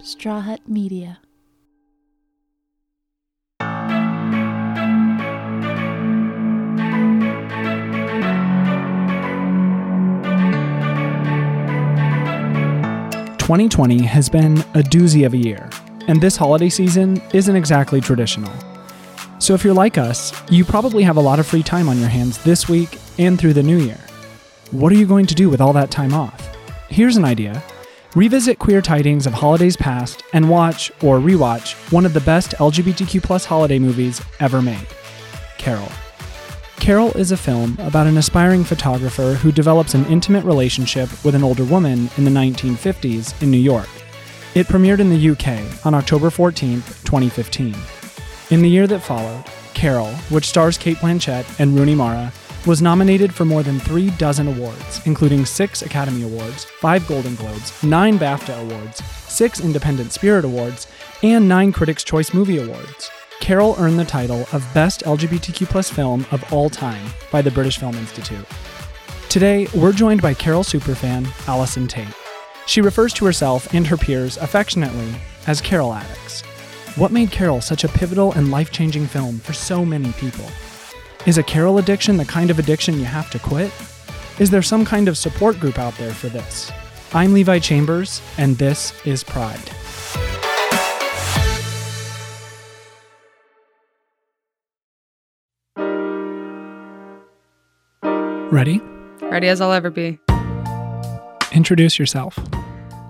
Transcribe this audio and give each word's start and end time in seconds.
Straw 0.00 0.40
Hut 0.40 0.60
Media. 0.68 1.18
Twenty 13.38 13.68
twenty 13.68 14.02
has 14.04 14.28
been 14.28 14.58
a 14.58 14.82
doozy 14.82 15.26
of 15.26 15.34
a 15.34 15.36
year, 15.36 15.68
and 16.06 16.20
this 16.20 16.36
holiday 16.36 16.68
season 16.68 17.20
isn't 17.34 17.56
exactly 17.56 18.00
traditional. 18.00 18.52
So 19.40 19.52
if 19.54 19.64
you're 19.64 19.74
like 19.74 19.98
us, 19.98 20.32
you 20.50 20.64
probably 20.64 21.02
have 21.02 21.16
a 21.16 21.20
lot 21.20 21.40
of 21.40 21.46
free 21.46 21.62
time 21.62 21.88
on 21.88 21.98
your 21.98 22.08
hands 22.08 22.38
this 22.44 22.68
week 22.68 22.98
and 23.18 23.38
through 23.38 23.54
the 23.54 23.62
new 23.62 23.78
year. 23.78 23.98
What 24.70 24.92
are 24.92 24.96
you 24.96 25.06
going 25.06 25.26
to 25.26 25.34
do 25.34 25.50
with 25.50 25.60
all 25.60 25.72
that 25.72 25.90
time 25.90 26.14
off? 26.14 26.56
Here's 26.88 27.16
an 27.16 27.24
idea. 27.24 27.62
Revisit 28.14 28.58
queer 28.58 28.80
tidings 28.80 29.26
of 29.26 29.34
holidays 29.34 29.76
past 29.76 30.22
and 30.32 30.48
watch 30.48 30.90
or 31.02 31.18
rewatch 31.18 31.74
one 31.92 32.06
of 32.06 32.14
the 32.14 32.22
best 32.22 32.52
LGBTQ 32.52 33.22
plus 33.22 33.44
holiday 33.44 33.78
movies 33.78 34.22
ever 34.40 34.62
made 34.62 34.86
Carol. 35.58 35.88
Carol 36.76 37.12
is 37.18 37.32
a 37.32 37.36
film 37.36 37.76
about 37.80 38.06
an 38.06 38.16
aspiring 38.16 38.64
photographer 38.64 39.34
who 39.34 39.52
develops 39.52 39.92
an 39.92 40.06
intimate 40.06 40.44
relationship 40.44 41.10
with 41.22 41.34
an 41.34 41.44
older 41.44 41.64
woman 41.64 42.08
in 42.16 42.24
the 42.24 42.30
1950s 42.30 43.42
in 43.42 43.50
New 43.50 43.58
York. 43.58 43.88
It 44.54 44.68
premiered 44.68 45.00
in 45.00 45.10
the 45.10 45.30
UK 45.30 45.84
on 45.84 45.92
October 45.92 46.30
14, 46.30 46.76
2015. 46.76 47.76
In 48.50 48.62
the 48.62 48.70
year 48.70 48.86
that 48.86 49.00
followed, 49.00 49.44
Carol, 49.74 50.12
which 50.30 50.46
stars 50.46 50.78
Cate 50.78 50.96
Blanchett 50.98 51.60
and 51.60 51.78
Rooney 51.78 51.94
Mara, 51.94 52.32
was 52.68 52.82
nominated 52.82 53.34
for 53.34 53.46
more 53.46 53.62
than 53.62 53.80
three 53.80 54.10
dozen 54.10 54.46
awards, 54.46 55.00
including 55.06 55.46
six 55.46 55.80
Academy 55.80 56.22
Awards, 56.22 56.64
five 56.64 57.08
Golden 57.08 57.34
Globes, 57.36 57.82
nine 57.82 58.18
BAFTA 58.18 58.60
Awards, 58.60 59.02
six 59.26 59.60
Independent 59.60 60.12
Spirit 60.12 60.44
Awards, 60.44 60.86
and 61.22 61.48
nine 61.48 61.72
Critics' 61.72 62.04
Choice 62.04 62.34
Movie 62.34 62.62
Awards. 62.62 63.10
Carol 63.40 63.74
earned 63.78 63.98
the 63.98 64.04
title 64.04 64.46
of 64.52 64.68
Best 64.74 65.02
LGBTQ 65.04 65.90
film 65.90 66.26
of 66.30 66.52
all 66.52 66.68
time 66.68 67.10
by 67.32 67.40
the 67.40 67.50
British 67.50 67.78
Film 67.78 67.94
Institute. 67.94 68.44
Today, 69.30 69.66
we're 69.74 69.92
joined 69.92 70.20
by 70.20 70.34
Carol 70.34 70.62
superfan 70.62 71.26
Allison 71.48 71.88
Tate. 71.88 72.06
She 72.66 72.82
refers 72.82 73.14
to 73.14 73.24
herself 73.24 73.72
and 73.72 73.86
her 73.86 73.96
peers 73.96 74.36
affectionately 74.36 75.14
as 75.46 75.62
Carol 75.62 75.94
addicts. 75.94 76.42
What 76.96 77.12
made 77.12 77.30
Carol 77.30 77.62
such 77.62 77.84
a 77.84 77.88
pivotal 77.88 78.32
and 78.32 78.50
life 78.50 78.70
changing 78.70 79.06
film 79.06 79.38
for 79.38 79.54
so 79.54 79.86
many 79.86 80.12
people? 80.12 80.44
Is 81.28 81.36
a 81.36 81.42
Carol 81.42 81.76
addiction 81.76 82.16
the 82.16 82.24
kind 82.24 82.50
of 82.50 82.58
addiction 82.58 82.98
you 82.98 83.04
have 83.04 83.28
to 83.32 83.38
quit? 83.38 83.70
Is 84.38 84.48
there 84.48 84.62
some 84.62 84.82
kind 84.82 85.08
of 85.08 85.18
support 85.18 85.60
group 85.60 85.78
out 85.78 85.94
there 85.98 86.14
for 86.14 86.30
this? 86.30 86.72
I'm 87.12 87.34
Levi 87.34 87.58
Chambers, 87.58 88.22
and 88.38 88.56
this 88.56 88.94
is 89.04 89.22
Pride. 89.22 89.60
Ready? 98.50 98.80
Ready 99.20 99.48
as 99.48 99.60
I'll 99.60 99.72
ever 99.72 99.90
be. 99.90 100.18
Introduce 101.52 101.98
yourself. 101.98 102.38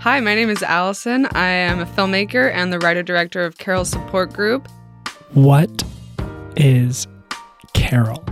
Hi, 0.01 0.19
my 0.19 0.35
name 0.35 0.51
is 0.51 0.65
Allison. 0.65 1.27
I 1.37 1.47
am 1.47 1.79
a 1.79 1.87
filmmaker 1.87 2.53
and 2.53 2.73
the 2.73 2.81
writer 2.81 3.05
director 3.05 3.45
of 3.45 3.59
Carol's 3.59 3.91
Support 3.91 4.33
Group. 4.33 4.67
What 5.35 5.85
is 6.57 7.07
Carol? 7.89 8.23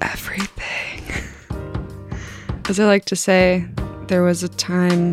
Everything. 0.00 1.04
As 2.70 2.80
I 2.80 2.86
like 2.86 3.04
to 3.04 3.16
say, 3.16 3.66
there 4.06 4.22
was 4.22 4.42
a 4.42 4.48
time, 4.48 5.12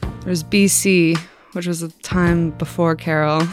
there 0.00 0.30
was 0.30 0.42
BC, 0.42 1.18
which 1.52 1.66
was 1.66 1.82
a 1.82 1.90
time 2.00 2.52
before 2.52 2.96
Carol. 2.96 3.46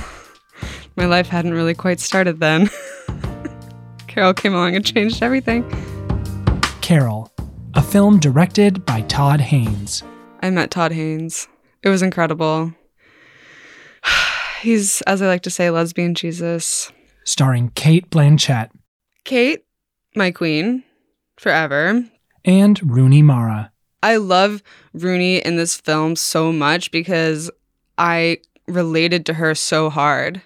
My 0.95 1.03
life 1.03 1.27
hadn't 1.27 1.51
really 1.51 1.73
quite 1.73 1.99
started 1.99 2.39
then. 2.39 2.69
Carol 4.07 4.33
came 4.33 4.53
along 4.53 4.77
and 4.77 4.85
changed 4.85 5.21
everything. 5.21 5.69
Carol, 6.79 7.29
a 7.73 7.81
film 7.81 8.19
directed 8.19 8.85
by 8.85 9.01
Todd 9.01 9.41
Haynes. 9.41 10.01
I 10.41 10.49
met 10.49 10.71
Todd 10.71 10.93
Haynes. 10.93 11.49
It 11.83 11.89
was 11.89 12.01
incredible. 12.01 12.73
He's, 14.61 15.01
as 15.01 15.21
I 15.21 15.27
like 15.27 15.41
to 15.41 15.49
say, 15.49 15.69
lesbian 15.69 16.15
Jesus. 16.15 16.93
Starring 17.25 17.71
Cate 17.75 18.09
Blanchett. 18.09 18.69
Kate, 19.23 19.65
my 20.15 20.31
queen, 20.31 20.83
forever. 21.37 22.03
And 22.45 22.79
Rooney 22.83 23.21
Mara. 23.21 23.71
I 24.01 24.15
love 24.15 24.63
Rooney 24.93 25.37
in 25.39 25.57
this 25.57 25.77
film 25.77 26.15
so 26.15 26.51
much 26.51 26.91
because 26.91 27.51
I 27.97 28.37
related 28.67 29.25
to 29.27 29.33
her 29.33 29.55
so 29.55 29.89
hard. 29.89 30.41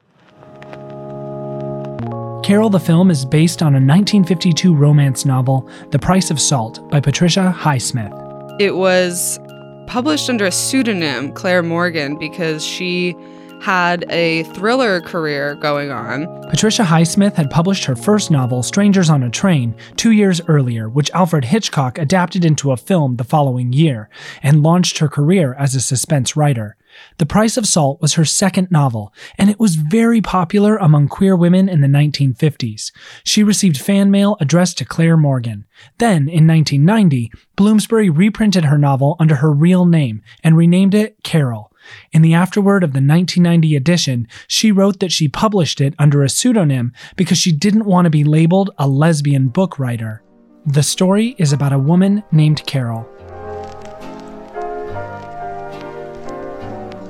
Carol 2.43 2.69
the 2.69 2.79
film 2.79 3.09
is 3.09 3.23
based 3.25 3.61
on 3.61 3.67
a 3.67 3.79
1952 3.79 4.75
romance 4.75 5.25
novel, 5.25 5.69
The 5.91 5.99
Price 5.99 6.29
of 6.29 6.41
Salt, 6.41 6.89
by 6.89 6.99
Patricia 6.99 7.55
Highsmith. 7.57 8.11
It 8.59 8.75
was 8.75 9.39
published 9.87 10.29
under 10.29 10.45
a 10.45 10.51
pseudonym, 10.51 11.31
Claire 11.31 11.63
Morgan, 11.63 12.17
because 12.17 12.65
she 12.65 13.15
had 13.63 14.03
a 14.09 14.43
thriller 14.43 14.99
career 14.99 15.55
going 15.55 15.89
on. 15.89 16.27
Patricia 16.49 16.83
Highsmith 16.83 17.35
had 17.35 17.49
published 17.49 17.85
her 17.85 17.95
first 17.95 18.29
novel, 18.29 18.61
Strangers 18.61 19.09
on 19.09 19.23
a 19.23 19.29
Train, 19.29 19.73
two 19.95 20.11
years 20.11 20.41
earlier, 20.49 20.89
which 20.89 21.09
Alfred 21.11 21.45
Hitchcock 21.45 21.97
adapted 21.97 22.43
into 22.43 22.73
a 22.73 22.77
film 22.77 23.15
the 23.15 23.23
following 23.23 23.71
year, 23.71 24.09
and 24.41 24.63
launched 24.63 24.97
her 24.97 25.07
career 25.07 25.53
as 25.53 25.75
a 25.75 25.79
suspense 25.79 26.35
writer. 26.35 26.75
The 27.19 27.25
Price 27.25 27.55
of 27.55 27.65
Salt 27.65 28.01
was 28.01 28.15
her 28.15 28.25
second 28.25 28.69
novel, 28.69 29.13
and 29.37 29.49
it 29.49 29.61
was 29.61 29.75
very 29.75 30.19
popular 30.19 30.75
among 30.75 31.07
queer 31.07 31.33
women 31.33 31.69
in 31.69 31.79
the 31.79 31.87
1950s. 31.87 32.91
She 33.23 33.43
received 33.43 33.77
fan 33.77 34.11
mail 34.11 34.35
addressed 34.41 34.77
to 34.79 34.85
Claire 34.85 35.17
Morgan. 35.17 35.65
Then, 35.99 36.27
in 36.27 36.45
1990, 36.45 37.31
Bloomsbury 37.55 38.09
reprinted 38.09 38.65
her 38.65 38.77
novel 38.77 39.15
under 39.21 39.35
her 39.35 39.53
real 39.53 39.85
name 39.85 40.21
and 40.43 40.57
renamed 40.57 40.93
it 40.93 41.23
Carol. 41.23 41.72
In 42.11 42.21
the 42.21 42.33
afterword 42.33 42.83
of 42.83 42.91
the 42.93 42.97
1990 42.97 43.75
edition, 43.75 44.27
she 44.47 44.71
wrote 44.71 44.99
that 44.99 45.11
she 45.11 45.27
published 45.27 45.81
it 45.81 45.93
under 45.99 46.23
a 46.23 46.29
pseudonym 46.29 46.93
because 47.15 47.37
she 47.37 47.51
didn't 47.51 47.85
want 47.85 48.05
to 48.05 48.09
be 48.09 48.23
labeled 48.23 48.71
a 48.77 48.87
lesbian 48.87 49.47
book 49.47 49.79
writer. 49.79 50.23
The 50.65 50.83
story 50.83 51.35
is 51.37 51.51
about 51.51 51.73
a 51.73 51.79
woman 51.79 52.23
named 52.31 52.65
Carol. 52.65 53.09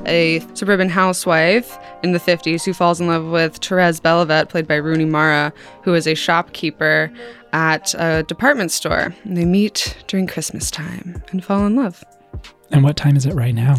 A 0.05 0.41
suburban 0.53 0.89
housewife 0.89 1.77
in 2.03 2.11
the 2.11 2.19
50s 2.19 2.65
who 2.65 2.73
falls 2.73 2.99
in 2.99 3.07
love 3.07 3.25
with 3.27 3.57
Therese 3.57 4.01
Belivet, 4.01 4.49
played 4.49 4.67
by 4.67 4.75
Rooney 4.75 5.05
Mara, 5.05 5.53
who 5.83 5.93
is 5.93 6.07
a 6.07 6.15
shopkeeper 6.15 7.11
at 7.53 7.93
a 7.93 8.23
department 8.23 8.71
store. 8.71 9.15
And 9.23 9.37
they 9.37 9.45
meet 9.45 9.95
during 10.07 10.27
Christmas 10.27 10.69
time 10.69 11.23
and 11.31 11.43
fall 11.43 11.65
in 11.65 11.75
love. 11.75 12.03
And 12.71 12.83
what 12.83 12.97
time 12.97 13.15
is 13.15 13.25
it 13.25 13.33
right 13.33 13.55
now? 13.55 13.75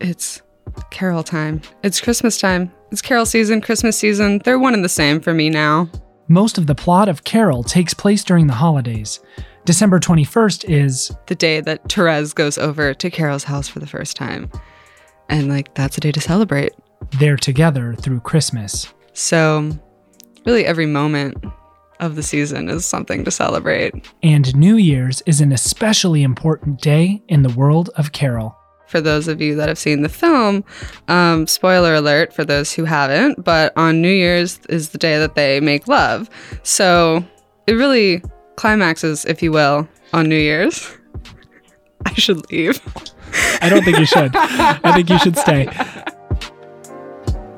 It's 0.00 0.42
Carol 0.90 1.22
time. 1.22 1.60
It's 1.82 2.00
Christmas 2.00 2.38
time. 2.38 2.72
It's 2.90 3.02
Carol 3.02 3.26
season, 3.26 3.60
Christmas 3.60 3.98
season. 3.98 4.40
They're 4.44 4.58
one 4.58 4.74
and 4.74 4.84
the 4.84 4.88
same 4.88 5.20
for 5.20 5.34
me 5.34 5.50
now. 5.50 5.90
Most 6.28 6.58
of 6.58 6.66
the 6.66 6.74
plot 6.74 7.08
of 7.08 7.24
Carol 7.24 7.62
takes 7.62 7.94
place 7.94 8.22
during 8.22 8.46
the 8.46 8.54
holidays. 8.54 9.20
December 9.64 9.98
21st 10.00 10.64
is 10.68 11.14
the 11.26 11.34
day 11.34 11.60
that 11.60 11.90
Therese 11.90 12.32
goes 12.32 12.58
over 12.58 12.94
to 12.94 13.10
Carol's 13.10 13.44
house 13.44 13.68
for 13.68 13.80
the 13.80 13.86
first 13.86 14.16
time. 14.16 14.50
And 15.28 15.48
like 15.48 15.74
that's 15.74 15.98
a 15.98 16.00
day 16.00 16.12
to 16.12 16.20
celebrate. 16.20 16.72
They're 17.18 17.36
together 17.36 17.94
through 17.94 18.20
Christmas. 18.20 18.92
So, 19.12 19.70
really 20.46 20.64
every 20.64 20.86
moment 20.86 21.44
of 22.00 22.16
the 22.16 22.22
season 22.22 22.68
is 22.68 22.84
something 22.84 23.24
to 23.24 23.30
celebrate. 23.30 23.94
And 24.22 24.54
New 24.56 24.76
Year's 24.76 25.22
is 25.26 25.40
an 25.40 25.52
especially 25.52 26.22
important 26.22 26.80
day 26.80 27.22
in 27.28 27.42
the 27.42 27.50
world 27.50 27.90
of 27.96 28.12
Carol. 28.12 28.57
For 28.88 29.00
those 29.00 29.28
of 29.28 29.40
you 29.40 29.54
that 29.56 29.68
have 29.68 29.78
seen 29.78 30.02
the 30.02 30.08
film, 30.08 30.64
um, 31.08 31.46
spoiler 31.46 31.94
alert 31.94 32.32
for 32.32 32.44
those 32.44 32.72
who 32.72 32.84
haven't, 32.84 33.44
but 33.44 33.72
on 33.76 34.00
New 34.00 34.10
Year's 34.10 34.60
is 34.68 34.90
the 34.90 34.98
day 34.98 35.18
that 35.18 35.34
they 35.34 35.60
make 35.60 35.86
love. 35.86 36.30
So 36.62 37.24
it 37.66 37.72
really 37.72 38.22
climaxes, 38.56 39.24
if 39.26 39.42
you 39.42 39.52
will, 39.52 39.86
on 40.12 40.28
New 40.28 40.38
Year's. 40.38 40.90
I 42.06 42.14
should 42.14 42.50
leave. 42.50 42.80
I 43.60 43.68
don't 43.68 43.84
think 43.84 43.98
you 43.98 44.06
should. 44.06 44.34
I 44.34 44.92
think 44.94 45.10
you 45.10 45.18
should 45.18 45.36
stay. 45.36 45.68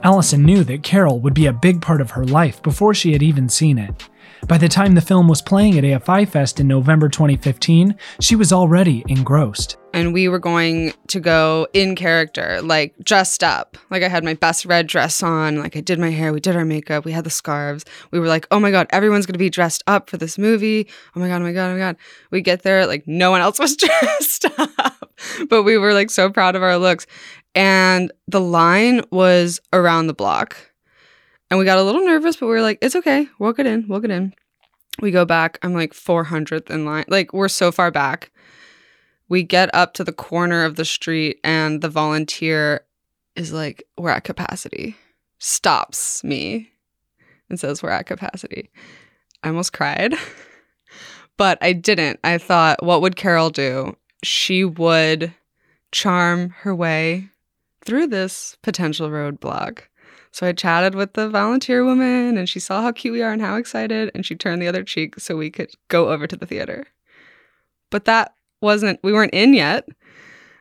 Allison 0.02 0.42
knew 0.44 0.64
that 0.64 0.82
Carol 0.82 1.20
would 1.20 1.34
be 1.34 1.46
a 1.46 1.52
big 1.52 1.80
part 1.82 2.00
of 2.00 2.12
her 2.12 2.24
life 2.24 2.62
before 2.62 2.94
she 2.94 3.12
had 3.12 3.22
even 3.22 3.48
seen 3.48 3.78
it. 3.78 4.08
By 4.48 4.58
the 4.58 4.68
time 4.68 4.94
the 4.94 5.00
film 5.00 5.28
was 5.28 5.42
playing 5.42 5.78
at 5.78 5.84
AFI 5.84 6.28
Fest 6.28 6.60
in 6.60 6.66
November 6.66 7.08
2015, 7.08 7.94
she 8.20 8.36
was 8.36 8.52
already 8.52 9.04
engrossed. 9.08 9.76
And 9.92 10.12
we 10.12 10.28
were 10.28 10.38
going 10.38 10.92
to 11.08 11.20
go 11.20 11.66
in 11.72 11.94
character, 11.96 12.60
like 12.62 12.94
dressed 13.02 13.42
up. 13.44 13.76
Like 13.90 14.02
I 14.02 14.08
had 14.08 14.24
my 14.24 14.34
best 14.34 14.64
red 14.64 14.86
dress 14.86 15.22
on, 15.22 15.58
like 15.58 15.76
I 15.76 15.80
did 15.80 15.98
my 15.98 16.10
hair, 16.10 16.32
we 16.32 16.40
did 16.40 16.56
our 16.56 16.64
makeup, 16.64 17.04
we 17.04 17.12
had 17.12 17.24
the 17.24 17.30
scarves. 17.30 17.84
We 18.10 18.20
were 18.20 18.28
like, 18.28 18.46
oh 18.50 18.60
my 18.60 18.70
God, 18.70 18.86
everyone's 18.90 19.26
gonna 19.26 19.38
be 19.38 19.50
dressed 19.50 19.82
up 19.86 20.08
for 20.08 20.16
this 20.16 20.38
movie. 20.38 20.88
Oh 21.14 21.20
my 21.20 21.28
God, 21.28 21.42
oh 21.42 21.44
my 21.44 21.52
God, 21.52 21.70
oh 21.70 21.72
my 21.74 21.78
God. 21.78 21.96
We 22.30 22.40
get 22.40 22.62
there, 22.62 22.86
like 22.86 23.06
no 23.06 23.30
one 23.30 23.40
else 23.40 23.58
was 23.58 23.76
dressed 23.76 24.46
up. 24.58 25.12
But 25.48 25.64
we 25.64 25.76
were 25.76 25.92
like 25.92 26.10
so 26.10 26.30
proud 26.30 26.56
of 26.56 26.62
our 26.62 26.78
looks. 26.78 27.06
And 27.54 28.12
the 28.28 28.40
line 28.40 29.02
was 29.10 29.60
around 29.72 30.06
the 30.06 30.14
block. 30.14 30.69
And 31.50 31.58
we 31.58 31.64
got 31.64 31.78
a 31.78 31.82
little 31.82 32.04
nervous, 32.04 32.36
but 32.36 32.46
we 32.46 32.52
were 32.52 32.62
like, 32.62 32.78
it's 32.80 32.96
okay. 32.96 33.28
We'll 33.38 33.52
get 33.52 33.66
in. 33.66 33.86
We'll 33.88 34.00
get 34.00 34.10
in. 34.10 34.34
We 35.00 35.10
go 35.10 35.24
back. 35.24 35.58
I'm 35.62 35.74
like 35.74 35.92
400th 35.92 36.70
in 36.70 36.84
line. 36.84 37.04
Like, 37.08 37.32
we're 37.32 37.48
so 37.48 37.72
far 37.72 37.90
back. 37.90 38.30
We 39.28 39.42
get 39.42 39.72
up 39.74 39.94
to 39.94 40.04
the 40.04 40.12
corner 40.12 40.64
of 40.64 40.76
the 40.76 40.84
street, 40.84 41.38
and 41.44 41.82
the 41.82 41.88
volunteer 41.88 42.84
is 43.36 43.52
like, 43.52 43.84
we're 43.96 44.10
at 44.10 44.24
capacity, 44.24 44.96
stops 45.38 46.22
me 46.24 46.72
and 47.48 47.58
says, 47.58 47.82
we're 47.82 47.90
at 47.90 48.06
capacity. 48.06 48.70
I 49.42 49.48
almost 49.48 49.72
cried, 49.72 50.14
but 51.36 51.58
I 51.60 51.72
didn't. 51.72 52.20
I 52.24 52.38
thought, 52.38 52.82
what 52.82 53.02
would 53.02 53.16
Carol 53.16 53.50
do? 53.50 53.96
She 54.22 54.64
would 54.64 55.32
charm 55.92 56.50
her 56.60 56.74
way 56.74 57.30
through 57.84 58.08
this 58.08 58.56
potential 58.62 59.08
roadblock. 59.08 59.82
So 60.32 60.46
I 60.46 60.52
chatted 60.52 60.94
with 60.94 61.14
the 61.14 61.28
volunteer 61.28 61.84
woman 61.84 62.38
and 62.38 62.48
she 62.48 62.60
saw 62.60 62.82
how 62.82 62.92
cute 62.92 63.12
we 63.12 63.22
are 63.22 63.32
and 63.32 63.42
how 63.42 63.56
excited, 63.56 64.10
and 64.14 64.24
she 64.24 64.34
turned 64.36 64.62
the 64.62 64.68
other 64.68 64.84
cheek 64.84 65.18
so 65.18 65.36
we 65.36 65.50
could 65.50 65.70
go 65.88 66.10
over 66.10 66.26
to 66.26 66.36
the 66.36 66.46
theater. 66.46 66.86
But 67.90 68.04
that 68.04 68.34
wasn't, 68.60 69.00
we 69.02 69.12
weren't 69.12 69.34
in 69.34 69.54
yet. 69.54 69.88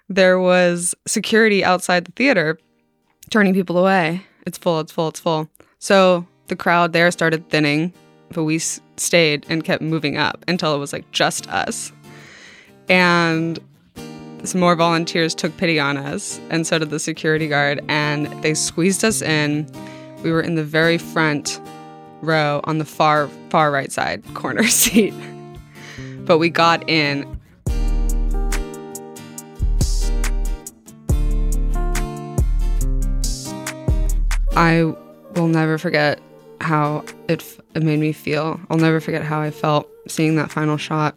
There 0.07 0.39
was 0.39 0.95
security 1.05 1.63
outside 1.63 2.05
the 2.05 2.11
theater 2.13 2.57
turning 3.29 3.53
people 3.53 3.77
away. 3.77 4.25
It's 4.47 4.57
full, 4.57 4.79
it's 4.79 4.91
full, 4.91 5.09
it's 5.09 5.19
full. 5.19 5.49
So 5.77 6.25
the 6.47 6.55
crowd 6.55 6.93
there 6.93 7.11
started 7.11 7.47
thinning, 7.49 7.93
but 8.33 8.45
we 8.45 8.57
stayed 8.57 9.45
and 9.49 9.63
kept 9.63 9.83
moving 9.83 10.17
up 10.17 10.43
until 10.47 10.73
it 10.73 10.79
was 10.79 10.93
like 10.93 11.09
just 11.11 11.47
us. 11.49 11.91
And 12.89 13.59
some 14.43 14.61
more 14.61 14.75
volunteers 14.75 15.35
took 15.35 15.55
pity 15.57 15.79
on 15.79 15.97
us, 15.97 16.39
and 16.49 16.65
so 16.65 16.79
did 16.79 16.89
the 16.89 16.99
security 16.99 17.47
guard, 17.47 17.83
and 17.87 18.27
they 18.41 18.53
squeezed 18.53 19.03
us 19.03 19.21
in. 19.21 19.69
We 20.23 20.31
were 20.31 20.41
in 20.41 20.55
the 20.55 20.63
very 20.63 20.97
front 20.97 21.59
row 22.21 22.61
on 22.63 22.77
the 22.77 22.85
far, 22.85 23.27
far 23.49 23.71
right 23.71 23.91
side 23.91 24.23
corner 24.33 24.63
seat. 24.67 25.13
But 26.25 26.37
we 26.37 26.49
got 26.49 26.87
in. 26.89 27.25
I 34.55 34.93
will 35.35 35.47
never 35.47 35.77
forget 35.77 36.19
how 36.61 37.05
it, 37.27 37.41
f- 37.41 37.59
it 37.75 37.83
made 37.83 37.99
me 37.99 38.11
feel. 38.11 38.59
I'll 38.69 38.77
never 38.77 38.99
forget 38.99 39.23
how 39.23 39.41
I 39.41 39.51
felt 39.51 39.89
seeing 40.07 40.35
that 40.35 40.51
final 40.51 40.77
shot. 40.77 41.15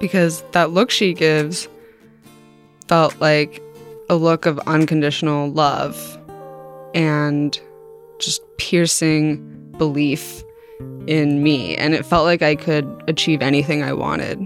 Because 0.00 0.42
that 0.52 0.70
look 0.70 0.90
she 0.90 1.14
gives 1.14 1.66
felt 2.88 3.18
like 3.20 3.62
a 4.08 4.16
look 4.16 4.46
of 4.46 4.58
unconditional 4.60 5.50
love 5.50 6.18
and 6.94 7.58
just 8.18 8.42
piercing 8.58 9.72
belief 9.78 10.42
in 11.06 11.42
me. 11.42 11.76
And 11.76 11.94
it 11.94 12.04
felt 12.04 12.24
like 12.24 12.42
I 12.42 12.54
could 12.54 12.86
achieve 13.08 13.42
anything 13.42 13.82
I 13.82 13.92
wanted, 13.92 14.38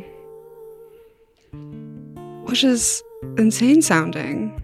which 2.44 2.64
is 2.64 3.02
insane 3.36 3.82
sounding. 3.82 4.62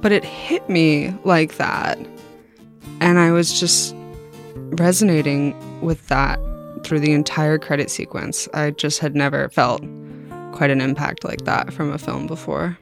But 0.00 0.12
it 0.12 0.24
hit 0.24 0.68
me 0.68 1.14
like 1.24 1.56
that. 1.56 1.98
And 3.00 3.18
I 3.18 3.32
was 3.32 3.58
just 3.58 3.94
resonating 4.54 5.54
with 5.80 6.06
that 6.08 6.38
through 6.84 7.00
the 7.00 7.12
entire 7.12 7.58
credit 7.58 7.90
sequence. 7.90 8.48
I 8.52 8.72
just 8.72 8.98
had 8.98 9.14
never 9.14 9.48
felt 9.48 9.82
quite 10.54 10.70
an 10.70 10.80
impact 10.80 11.24
like 11.24 11.44
that 11.44 11.72
from 11.72 11.92
a 11.92 11.98
film 11.98 12.26
before. 12.26 12.78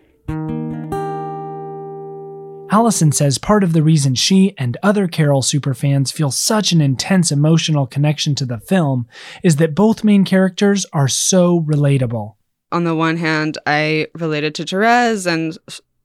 Allison 2.71 3.13
says 3.13 3.37
part 3.37 3.63
of 3.65 3.75
the 3.75 3.83
reason 3.83 4.15
she 4.15 4.55
and 4.57 4.79
other 4.83 5.07
Carol 5.07 5.43
superfans 5.43 6.11
feel 6.11 6.31
such 6.31 6.73
an 6.73 6.81
intense 6.81 7.31
emotional 7.31 7.87
connection 7.87 8.35
to 8.37 8.47
the 8.47 8.59
film 8.59 9.07
is 9.43 9.57
that 9.57 9.75
both 9.75 10.05
main 10.05 10.25
characters 10.25 10.87
are 10.93 11.09
so 11.09 11.61
relatable. 11.61 12.37
On 12.71 12.85
the 12.85 12.95
one 12.95 13.19
hand, 13.19 13.59
I 13.67 14.07
related 14.15 14.55
to 14.55 14.65
Therese 14.65 15.27
and 15.27 15.59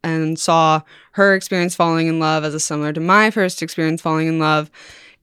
and 0.04 0.38
saw 0.38 0.82
her 1.14 1.36
experience 1.36 1.74
falling 1.74 2.08
in 2.08 2.20
love 2.20 2.44
as 2.44 2.54
a 2.54 2.60
similar 2.60 2.94
to 2.94 3.00
my 3.00 3.32
first 3.32 3.62
experience 3.62 4.02
falling 4.02 4.28
in 4.28 4.40
love. 4.40 4.70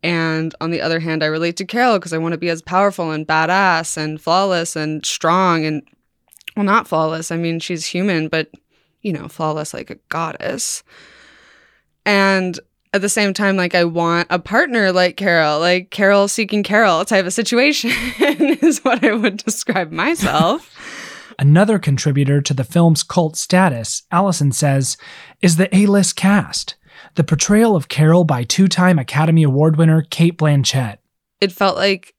And 0.03 0.55
on 0.61 0.71
the 0.71 0.81
other 0.81 1.01
hand, 1.01 1.23
I 1.23 1.27
relate 1.27 1.57
to 1.59 1.65
Carol 1.65 1.99
because 1.99 2.13
I 2.13 2.19
want 2.19 2.33
to 2.33 2.39
be 2.39 2.51
as 2.51 2.63
powerful 2.63 3.11
and 3.11 3.27
badass 3.27 3.97
and 3.97 4.21
flawless 4.21 4.77
and 4.77 5.05
strong 5.05 5.65
and 5.65 5.83
well, 6.57 6.65
not 6.65 6.89
flawless. 6.89 7.31
I 7.31 7.37
mean, 7.37 7.61
she's 7.61 7.87
human, 7.87 8.29
but 8.29 8.51
you 9.03 9.13
know, 9.13 9.29
flawless 9.29 9.75
like 9.75 9.91
a 9.91 9.99
goddess. 10.09 10.83
And 12.07 12.59
at 12.93 13.01
the 13.01 13.09
same 13.09 13.35
time, 13.35 13.57
like 13.57 13.75
I 13.75 13.85
want 13.85 14.29
a 14.31 14.39
partner 14.39 14.93
like 14.93 15.17
Carol, 15.17 15.61
like 15.61 15.91
Carol 15.91 16.29
seeking 16.29 16.63
Carol 16.63 17.05
type 17.05 17.27
of 17.27 17.33
situation 17.33 17.91
is 18.21 18.85
what 18.85 19.05
I 19.05 19.15
would 19.15 19.39
describe 19.39 19.91
myself. 19.91 20.71
Another 21.39 21.81
contributor 21.81 22.41
to 22.41 22.55
the 22.55 22.63
film's 22.63 23.03
cult 23.03 23.37
status, 23.37 24.05
Allison 24.13 24.53
says, 24.53 24.97
is 25.43 25.57
the 25.57 25.75
A 25.75 25.87
list 25.87 26.15
cast. 26.15 26.77
The 27.17 27.25
portrayal 27.25 27.75
of 27.75 27.89
Carol 27.89 28.25
by 28.25 28.45
two 28.45 28.69
time 28.69 28.99
Academy 28.99 29.43
Award 29.43 29.77
winner 29.77 30.03
Cate 30.03 30.39
Blanchett. 30.39 30.99
It 31.41 31.51
felt 31.51 31.77
like 31.77 32.15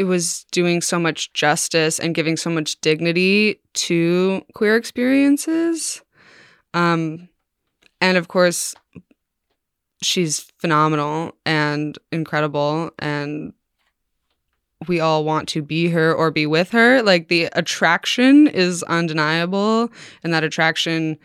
it 0.00 0.04
was 0.04 0.46
doing 0.50 0.80
so 0.80 0.98
much 0.98 1.30
justice 1.34 1.98
and 1.98 2.14
giving 2.14 2.34
so 2.34 2.48
much 2.48 2.80
dignity 2.80 3.60
to 3.74 4.42
queer 4.54 4.74
experiences. 4.74 6.00
Um, 6.72 7.28
and 8.00 8.16
of 8.16 8.28
course, 8.28 8.74
she's 10.02 10.50
phenomenal 10.56 11.32
and 11.44 11.98
incredible 12.12 12.92
and 12.98 13.52
we 14.88 15.00
all 15.00 15.22
want 15.22 15.46
to 15.50 15.60
be 15.60 15.88
her 15.88 16.14
or 16.14 16.30
be 16.30 16.46
with 16.46 16.70
her 16.70 17.02
like 17.02 17.28
the 17.28 17.50
attraction 17.52 18.46
is 18.46 18.82
undeniable 18.84 19.90
and 20.24 20.32
that 20.32 20.44
attraction 20.44 21.18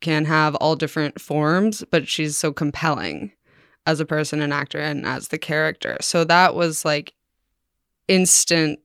can 0.00 0.24
have 0.24 0.54
all 0.54 0.76
different 0.76 1.20
forms 1.20 1.82
but 1.90 2.06
she's 2.06 2.36
so 2.36 2.52
compelling 2.52 3.32
as 3.86 3.98
a 3.98 4.06
person 4.06 4.40
and 4.40 4.52
actor 4.52 4.78
and 4.78 5.04
as 5.04 5.28
the 5.28 5.38
character 5.38 5.96
so 6.00 6.22
that 6.22 6.54
was 6.54 6.84
like 6.84 7.12
instant 8.10 8.78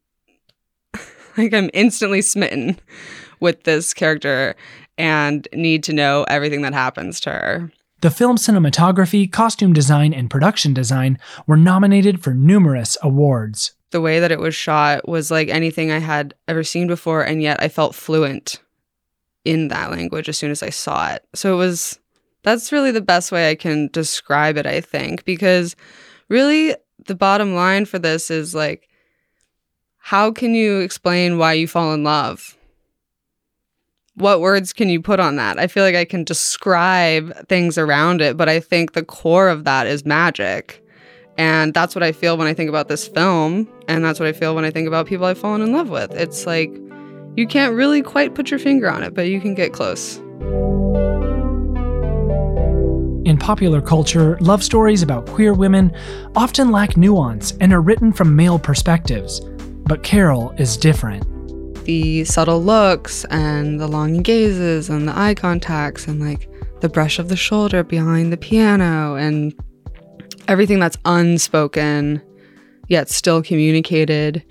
like 1.37 1.53
i'm 1.53 1.69
instantly 1.73 2.21
smitten 2.21 2.79
with 3.39 3.63
this 3.63 3.93
character 3.93 4.55
and 4.97 5.47
need 5.53 5.83
to 5.83 5.91
know 5.91 6.25
everything 6.29 6.61
that 6.61 6.73
happens 6.73 7.19
to 7.19 7.29
her 7.29 7.71
the 8.01 8.11
film's 8.11 8.45
cinematography, 8.45 9.31
costume 9.31 9.73
design, 9.73 10.13
and 10.13 10.29
production 10.29 10.75
design 10.75 11.17
were 11.47 11.57
nominated 11.57 12.21
for 12.21 12.35
numerous 12.35 12.97
awards. 13.01 13.71
The 13.89 14.01
way 14.01 14.19
that 14.19 14.31
it 14.31 14.39
was 14.39 14.53
shot 14.53 15.07
was 15.07 15.31
like 15.31 15.47
anything 15.47 15.91
I 15.91 15.97
had 15.97 16.35
ever 16.47 16.63
seen 16.63 16.85
before, 16.85 17.23
and 17.23 17.41
yet 17.41 17.63
I 17.63 17.67
felt 17.67 17.95
fluent 17.95 18.61
in 19.43 19.69
that 19.69 19.89
language 19.89 20.29
as 20.29 20.37
soon 20.37 20.51
as 20.51 20.61
I 20.61 20.69
saw 20.69 21.13
it. 21.13 21.23
So 21.33 21.53
it 21.53 21.57
was 21.57 21.97
that's 22.43 22.71
really 22.71 22.91
the 22.91 23.01
best 23.01 23.31
way 23.31 23.49
I 23.49 23.55
can 23.55 23.89
describe 23.91 24.57
it, 24.57 24.67
I 24.67 24.81
think, 24.81 25.25
because 25.25 25.75
really 26.29 26.75
the 27.05 27.15
bottom 27.15 27.55
line 27.55 27.85
for 27.85 27.97
this 27.97 28.29
is 28.29 28.53
like, 28.53 28.87
how 30.05 30.31
can 30.31 30.53
you 30.53 30.81
explain 30.81 31.39
why 31.39 31.53
you 31.53 31.67
fall 31.67 31.91
in 31.91 32.03
love? 32.03 32.55
what 34.17 34.39
words 34.39 34.71
can 34.71 34.87
you 34.87 35.01
put 35.01 35.19
on 35.19 35.35
that? 35.35 35.59
I 35.59 35.67
feel 35.67 35.83
like 35.83 35.95
I 35.95 36.05
can 36.05 36.23
describe 36.23 37.47
things 37.49 37.77
around 37.77 38.21
it, 38.21 38.37
but 38.37 38.47
I 38.47 38.59
think 38.59 38.93
the 38.93 39.03
core 39.03 39.49
of 39.49 39.65
that 39.65 39.87
is 39.87 40.05
magic. 40.05 40.81
And 41.37 41.73
that's 41.73 41.95
what 41.95 42.03
I 42.03 42.13
feel 42.13 42.37
when 42.37 42.47
I 42.47 42.53
think 42.53 42.69
about 42.69 42.87
this 42.87 43.07
film. 43.07 43.67
And 43.89 44.05
that's 44.05 44.19
what 44.19 44.27
I 44.27 44.31
feel 44.31 44.55
when 44.55 44.63
I 44.63 44.71
think 44.71 44.87
about 44.87 45.05
people 45.05 45.25
I've 45.25 45.37
fallen 45.37 45.61
in 45.61 45.73
love 45.73 45.89
with. 45.89 46.11
It's 46.11 46.45
like 46.45 46.71
you 47.35 47.45
can't 47.45 47.75
really 47.75 48.01
quite 48.01 48.35
put 48.35 48.49
your 48.49 48.59
finger 48.59 48.89
on 48.89 49.03
it, 49.03 49.13
but 49.13 49.27
you 49.27 49.41
can 49.41 49.53
get 49.53 49.73
close. 49.73 50.17
In 53.25 53.37
popular 53.37 53.81
culture, 53.81 54.37
love 54.39 54.63
stories 54.63 55.01
about 55.01 55.25
queer 55.25 55.53
women 55.53 55.91
often 56.35 56.71
lack 56.71 56.95
nuance 56.95 57.53
and 57.59 57.73
are 57.73 57.81
written 57.81 58.13
from 58.13 58.35
male 58.35 58.59
perspectives. 58.59 59.41
But 59.85 60.03
Carol 60.03 60.51
is 60.57 60.77
different. 60.77 61.23
The 61.85 62.23
subtle 62.25 62.63
looks 62.63 63.23
and 63.25 63.79
the 63.79 63.87
longing 63.87 64.23
gazes 64.23 64.89
and 64.89 65.07
the 65.07 65.17
eye 65.17 65.35
contacts 65.35 66.07
and 66.07 66.19
like 66.19 66.49
the 66.81 66.89
brush 66.89 67.19
of 67.19 67.29
the 67.29 67.35
shoulder 67.35 67.83
behind 67.83 68.33
the 68.33 68.37
piano 68.37 69.15
and 69.15 69.53
everything 70.47 70.79
that's 70.79 70.97
unspoken 71.05 72.21
yet 72.87 73.09
still 73.09 73.41
communicated 73.41 74.43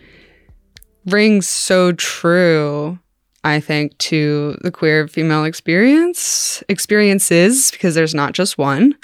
rings 1.07 1.49
so 1.49 1.93
true 1.93 2.99
i 3.45 3.61
think 3.61 3.97
to 3.99 4.57
the 4.63 4.71
queer 4.71 5.07
female 5.07 5.45
experience 5.45 6.63
experiences 6.69 7.71
because 7.71 7.95
there's 7.95 8.15
not 8.15 8.33
just 8.33 8.59
one. 8.59 8.97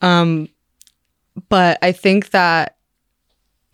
Um 0.00 0.48
but 1.48 1.78
i 1.82 1.92
think 1.92 2.30
that 2.30 2.76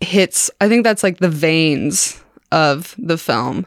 hits 0.01 0.49
i 0.61 0.67
think 0.67 0.83
that's 0.83 1.03
like 1.03 1.17
the 1.17 1.29
veins 1.29 2.23
of 2.51 2.95
the 2.97 3.17
film 3.17 3.65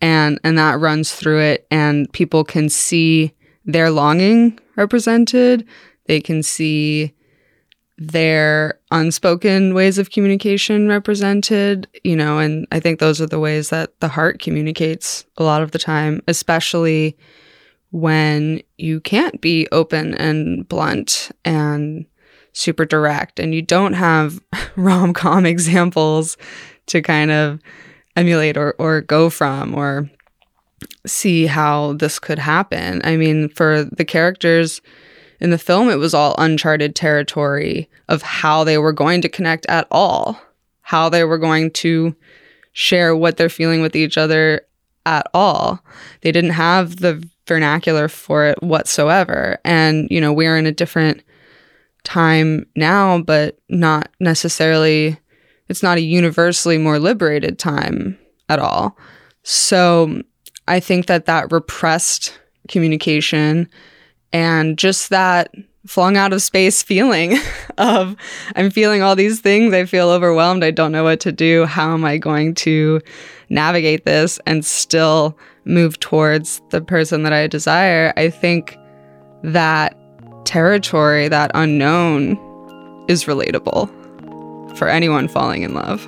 and 0.00 0.38
and 0.44 0.58
that 0.58 0.80
runs 0.80 1.12
through 1.12 1.40
it 1.40 1.66
and 1.70 2.12
people 2.12 2.44
can 2.44 2.68
see 2.68 3.32
their 3.64 3.90
longing 3.90 4.58
represented. 4.76 5.66
They 6.06 6.20
can 6.20 6.42
see 6.42 7.14
their 7.96 8.80
unspoken 8.90 9.72
ways 9.72 9.98
of 9.98 10.10
communication 10.10 10.88
represented, 10.88 11.88
you 12.02 12.16
know, 12.16 12.38
and 12.38 12.66
I 12.72 12.80
think 12.80 12.98
those 12.98 13.20
are 13.20 13.26
the 13.26 13.38
ways 13.38 13.70
that 13.70 13.98
the 14.00 14.08
heart 14.08 14.40
communicates 14.40 15.24
a 15.36 15.44
lot 15.44 15.62
of 15.62 15.70
the 15.70 15.78
time, 15.78 16.20
especially 16.26 17.16
when 17.92 18.60
you 18.76 19.00
can't 19.00 19.40
be 19.40 19.68
open 19.70 20.14
and 20.14 20.68
blunt 20.68 21.30
and 21.44 22.04
super 22.54 22.86
direct 22.86 23.38
and 23.38 23.54
you 23.54 23.60
don't 23.60 23.92
have 23.92 24.40
rom-com 24.76 25.44
examples 25.54 26.38
to 26.86 27.02
kind 27.02 27.30
of 27.30 27.60
emulate 28.16 28.56
or, 28.56 28.74
or 28.78 29.02
go 29.02 29.28
from 29.28 29.74
or 29.74 30.08
see 31.06 31.46
how 31.46 31.92
this 31.94 32.18
could 32.18 32.38
happen. 32.38 33.02
I 33.04 33.16
mean, 33.16 33.48
for 33.50 33.84
the 33.84 34.04
characters 34.04 34.80
in 35.40 35.50
the 35.50 35.58
film, 35.58 35.90
it 35.90 35.96
was 35.96 36.14
all 36.14 36.34
uncharted 36.38 36.94
territory 36.94 37.90
of 38.08 38.22
how 38.22 38.64
they 38.64 38.78
were 38.78 38.92
going 38.92 39.20
to 39.22 39.28
connect 39.28 39.66
at 39.66 39.86
all, 39.90 40.40
how 40.82 41.08
they 41.08 41.24
were 41.24 41.38
going 41.38 41.70
to 41.72 42.14
share 42.72 43.16
what 43.16 43.36
they're 43.36 43.48
feeling 43.48 43.82
with 43.82 43.96
each 43.96 44.16
other 44.16 44.62
at 45.06 45.26
all. 45.34 45.82
They 46.20 46.32
didn't 46.32 46.50
have 46.50 46.96
the 46.96 47.26
vernacular 47.46 48.08
for 48.08 48.46
it 48.46 48.62
whatsoever. 48.62 49.58
And, 49.64 50.08
you 50.10 50.20
know, 50.20 50.32
we're 50.32 50.56
in 50.56 50.66
a 50.66 50.72
different 50.72 51.22
time 52.04 52.66
now, 52.76 53.20
but 53.20 53.58
not 53.68 54.10
necessarily, 54.20 55.18
it's 55.68 55.82
not 55.82 55.98
a 55.98 56.02
universally 56.02 56.78
more 56.78 56.98
liberated 56.98 57.58
time 57.58 58.18
at 58.48 58.58
all. 58.58 58.96
So 59.42 60.22
I 60.68 60.80
think 60.80 61.06
that 61.06 61.26
that 61.26 61.52
repressed 61.52 62.38
communication 62.68 63.68
and 64.32 64.78
just 64.78 65.10
that 65.10 65.54
flung 65.86 66.16
out 66.16 66.32
of 66.32 66.42
space 66.42 66.82
feeling 66.82 67.38
of 67.78 68.16
I'm 68.56 68.70
feeling 68.70 69.02
all 69.02 69.16
these 69.16 69.40
things. 69.40 69.74
I 69.74 69.84
feel 69.84 70.10
overwhelmed. 70.10 70.64
I 70.64 70.70
don't 70.70 70.92
know 70.92 71.04
what 71.04 71.20
to 71.20 71.32
do. 71.32 71.66
How 71.66 71.92
am 71.92 72.04
I 72.04 72.18
going 72.18 72.54
to 72.56 73.00
navigate 73.48 74.04
this 74.04 74.38
and 74.46 74.64
still 74.64 75.38
move 75.64 76.00
towards 76.00 76.60
the 76.70 76.80
person 76.80 77.22
that 77.22 77.32
I 77.32 77.46
desire? 77.46 78.12
I 78.16 78.30
think 78.30 78.76
that 79.42 79.98
territory, 80.44 81.28
that 81.28 81.50
unknown, 81.54 82.38
is 83.08 83.24
relatable 83.24 83.88
for 84.78 84.88
anyone 84.88 85.28
falling 85.28 85.62
in 85.62 85.74
love. 85.74 86.00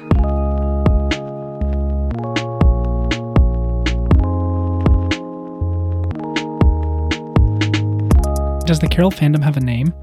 Does 8.67 8.81
the 8.81 8.89
Carol 8.91 9.13
fandom 9.13 9.43
have 9.43 9.57
a 9.57 9.61
name? 9.61 9.95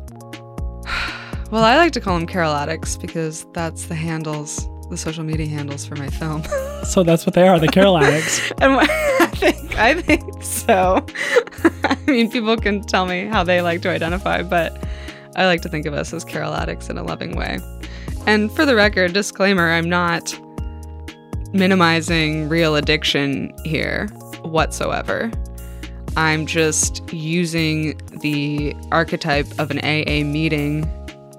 Well, 1.51 1.63
I 1.63 1.77
like 1.77 1.91
to 1.91 1.99
call 2.01 2.17
them 2.17 2.25
Carol 2.25 2.51
addicts 2.51 2.97
because 2.97 3.45
that's 3.53 3.85
the 3.85 3.93
handles, 3.93 4.67
the 4.89 4.97
social 4.97 5.23
media 5.23 5.45
handles 5.45 5.85
for 5.85 5.95
my 5.95 6.07
film. 6.09 6.41
So 6.83 7.01
that's 7.03 7.25
what 7.25 7.33
they 7.33 7.47
are, 7.47 7.59
the 7.59 7.67
Carol 7.69 7.97
addicts. 8.03 8.51
and 8.59 8.75
think 9.51 9.77
I 9.77 10.01
think 10.01 10.43
so. 10.43 11.05
I 11.83 11.97
mean, 12.07 12.31
people 12.31 12.57
can 12.57 12.81
tell 12.81 13.05
me 13.05 13.25
how 13.25 13.43
they 13.43 13.61
like 13.61 13.81
to 13.83 13.89
identify, 13.89 14.41
but 14.43 14.83
I 15.35 15.45
like 15.45 15.61
to 15.61 15.69
think 15.69 15.85
of 15.85 15.93
us 15.93 16.13
as 16.13 16.23
Carol 16.23 16.53
addicts 16.53 16.89
in 16.89 16.97
a 16.97 17.03
loving 17.03 17.35
way. 17.35 17.59
And 18.25 18.51
for 18.51 18.65
the 18.65 18.75
record, 18.75 19.13
disclaimer: 19.13 19.69
I'm 19.69 19.89
not 19.89 20.39
minimizing 21.53 22.49
real 22.49 22.75
addiction 22.75 23.53
here 23.63 24.07
whatsoever. 24.43 25.31
I'm 26.15 26.45
just 26.45 27.01
using 27.11 27.99
the 28.21 28.75
archetype 28.91 29.47
of 29.59 29.71
an 29.71 29.79
AA 29.79 30.23
meeting, 30.23 30.87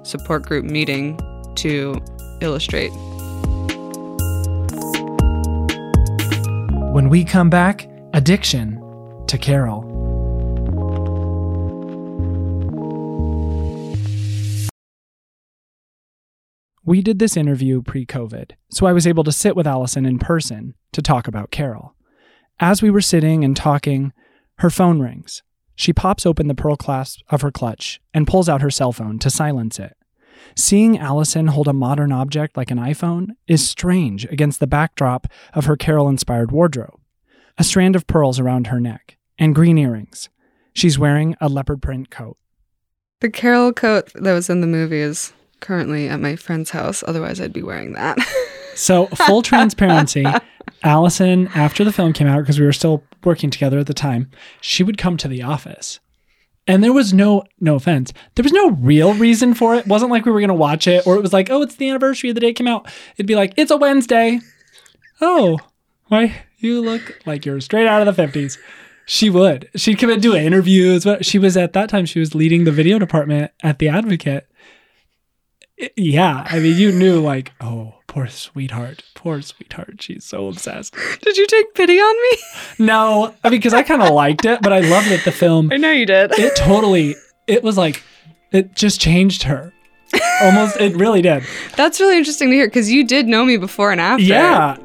support 0.03 0.45
group 0.45 0.65
meeting, 0.65 1.19
to 1.57 2.03
illustrate. 2.41 2.91
When 6.93 7.09
we 7.09 7.25
come 7.25 7.51
back, 7.51 7.89
addiction 8.15 8.81
to 9.27 9.37
Carol. 9.37 9.83
We 16.85 17.03
did 17.03 17.19
this 17.19 17.37
interview 17.37 17.83
pre 17.83 18.07
COVID, 18.07 18.53
so 18.71 18.87
I 18.87 18.93
was 18.93 19.09
able 19.09 19.25
to 19.25 19.33
sit 19.33 19.57
with 19.57 19.67
Allison 19.67 20.07
in 20.07 20.21
person 20.21 20.75
to 20.93 21.03
talk 21.03 21.27
about 21.27 21.51
Carol. 21.51 21.97
As 22.61 22.81
we 22.81 22.89
were 22.89 23.01
sitting 23.01 23.45
and 23.45 23.57
talking, 23.57 24.13
her 24.59 24.71
phone 24.71 25.01
rings. 25.01 25.43
She 25.75 25.93
pops 25.93 26.25
open 26.25 26.47
the 26.47 26.55
pearl 26.55 26.77
clasp 26.77 27.21
of 27.31 27.41
her 27.41 27.51
clutch 27.51 28.01
and 28.15 28.29
pulls 28.29 28.49
out 28.49 28.63
her 28.63 28.71
cell 28.71 28.93
phone 28.93 29.19
to 29.19 29.29
silence 29.29 29.81
it. 29.81 29.97
Seeing 30.55 30.99
Allison 30.99 31.49
hold 31.49 31.67
a 31.67 31.73
modern 31.73 32.13
object 32.13 32.57
like 32.57 32.71
an 32.71 32.79
iPhone 32.79 33.31
is 33.49 33.69
strange 33.69 34.25
against 34.27 34.61
the 34.61 34.69
backdrop 34.69 35.27
of 35.53 35.65
her 35.65 35.77
Carol 35.77 36.09
inspired 36.09 36.53
wardrobe. 36.53 37.01
A 37.59 37.65
strand 37.65 37.95
of 37.97 38.07
pearls 38.07 38.41
around 38.41 38.69
her 38.69 38.81
neck, 38.81 39.17
and 39.39 39.55
green 39.55 39.79
earrings. 39.79 40.29
She's 40.73 40.99
wearing 40.99 41.37
a 41.41 41.49
leopard 41.49 41.81
print 41.83 42.11
coat. 42.11 42.37
The 43.21 43.31
Carol 43.31 43.73
coat 43.73 44.11
that 44.15 44.33
was 44.33 44.51
in 44.51 44.61
the 44.61 44.67
movie 44.67 44.99
is 44.99 45.33
currently 45.61 46.09
at 46.09 46.21
my 46.21 46.37
friend's 46.37 46.71
house. 46.71 47.05
Otherwise, 47.07 47.41
I'd 47.41 47.53
be 47.53 47.63
wearing 47.63 47.93
that. 47.93 48.19
So, 48.77 49.07
full 49.07 49.43
transparency, 49.43 50.27
Allison, 50.83 51.49
after 51.55 51.85
the 51.85 51.93
film 51.93 52.13
came 52.13 52.27
out, 52.27 52.41
because 52.41 52.59
we 52.59 52.67
were 52.67 52.73
still 52.73 53.05
working 53.23 53.49
together 53.49 53.79
at 53.79 53.87
the 53.87 53.95
time, 53.95 54.31
she 54.61 54.83
would 54.83 54.99
come 54.99 55.17
to 55.19 55.29
the 55.29 55.43
office. 55.43 56.01
And 56.67 56.83
there 56.83 56.93
was 56.93 57.13
no, 57.13 57.45
no 57.61 57.77
offense, 57.77 58.13
there 58.35 58.43
was 58.43 58.53
no 58.53 58.71
real 58.71 59.15
reason 59.15 59.55
for 59.55 59.75
it. 59.77 59.81
It 59.81 59.87
wasn't 59.87 60.11
like 60.11 60.25
we 60.25 60.33
were 60.33 60.41
going 60.41 60.49
to 60.49 60.55
watch 60.55 60.87
it 60.87 61.07
or 61.07 61.15
it 61.17 61.23
was 61.23 61.33
like, 61.33 61.51
oh, 61.51 61.63
it's 61.63 61.77
the 61.77 61.89
anniversary 61.89 62.31
of 62.31 62.35
the 62.35 62.41
day 62.41 62.49
it 62.49 62.55
came 62.55 62.67
out. 62.67 62.91
It'd 63.17 63.27
be 63.27 63.37
like, 63.37 63.53
it's 63.57 63.71
a 63.71 63.77
Wednesday. 63.77 64.41
Oh, 65.21 65.59
why? 66.09 66.43
You 66.65 66.81
look 66.81 67.21
like 67.27 67.45
you're 67.45 67.61
straight 67.61 67.87
out 67.87 68.07
of 68.07 68.17
the 68.17 68.23
50s. 68.23 68.59
She 69.07 69.29
would. 69.29 69.69
She'd 69.77 69.99
come 69.99 70.09
and 70.11 70.23
do 70.23 70.35
interviews. 70.35 71.05
But 71.05 71.27
She 71.27 71.39
was 71.39 71.57
at 71.57 71.75
that 71.75 71.91
time, 71.91 72.07
she 72.07 72.19
was 72.21 72.35
leading 72.35 72.65
the 72.65 72.73
video 72.73 72.99
department 72.99 73.53
at 73.63 73.79
The 73.79 73.89
Advocate. 73.89 74.47
I- 75.81 75.91
Yeah. 75.97 76.47
I 76.49 76.59
mean, 76.61 76.77
you 76.79 76.91
knew, 76.93 77.21
like, 77.21 77.53
oh, 77.61 77.95
poor 78.07 78.29
sweetheart. 78.29 79.03
Poor 79.15 79.43
sweetheart. 79.43 79.97
She's 80.01 80.25
so 80.25 80.49
obsessed. 80.49 80.95
Did 81.21 81.37
you 81.37 81.47
take 81.47 81.75
pity 81.75 81.99
on 81.99 82.15
me? 82.23 82.39
No, 82.87 83.35
I 83.45 83.51
mean, 83.51 83.59
because 83.59 83.75
I 83.75 83.83
kind 83.83 84.01
of 84.03 84.11
liked 84.15 84.45
it, 84.47 84.63
but 84.63 84.73
I 84.73 84.81
loved 84.81 85.09
that 85.11 85.23
the 85.25 85.33
film, 85.33 85.71
I 85.73 85.77
know 85.77 85.91
you 85.91 86.07
did. 86.07 86.33
it 86.39 86.57
totally, 86.57 87.15
it 87.47 87.63
was 87.63 87.77
like, 87.77 88.03
it 88.53 88.75
just 88.75 89.01
changed 89.01 89.43
her. 89.45 89.73
Almost, 90.43 90.81
it 90.81 90.95
really 90.97 91.21
did. 91.23 91.43
That's 91.77 92.01
really 92.01 92.17
interesting 92.17 92.49
to 92.51 92.55
hear 92.55 92.67
because 92.69 92.91
you 92.91 93.05
did 93.05 93.27
know 93.27 93.45
me 93.45 93.57
before 93.57 93.91
and 93.93 94.01
after. 94.01 94.23
Yeah. 94.25 94.77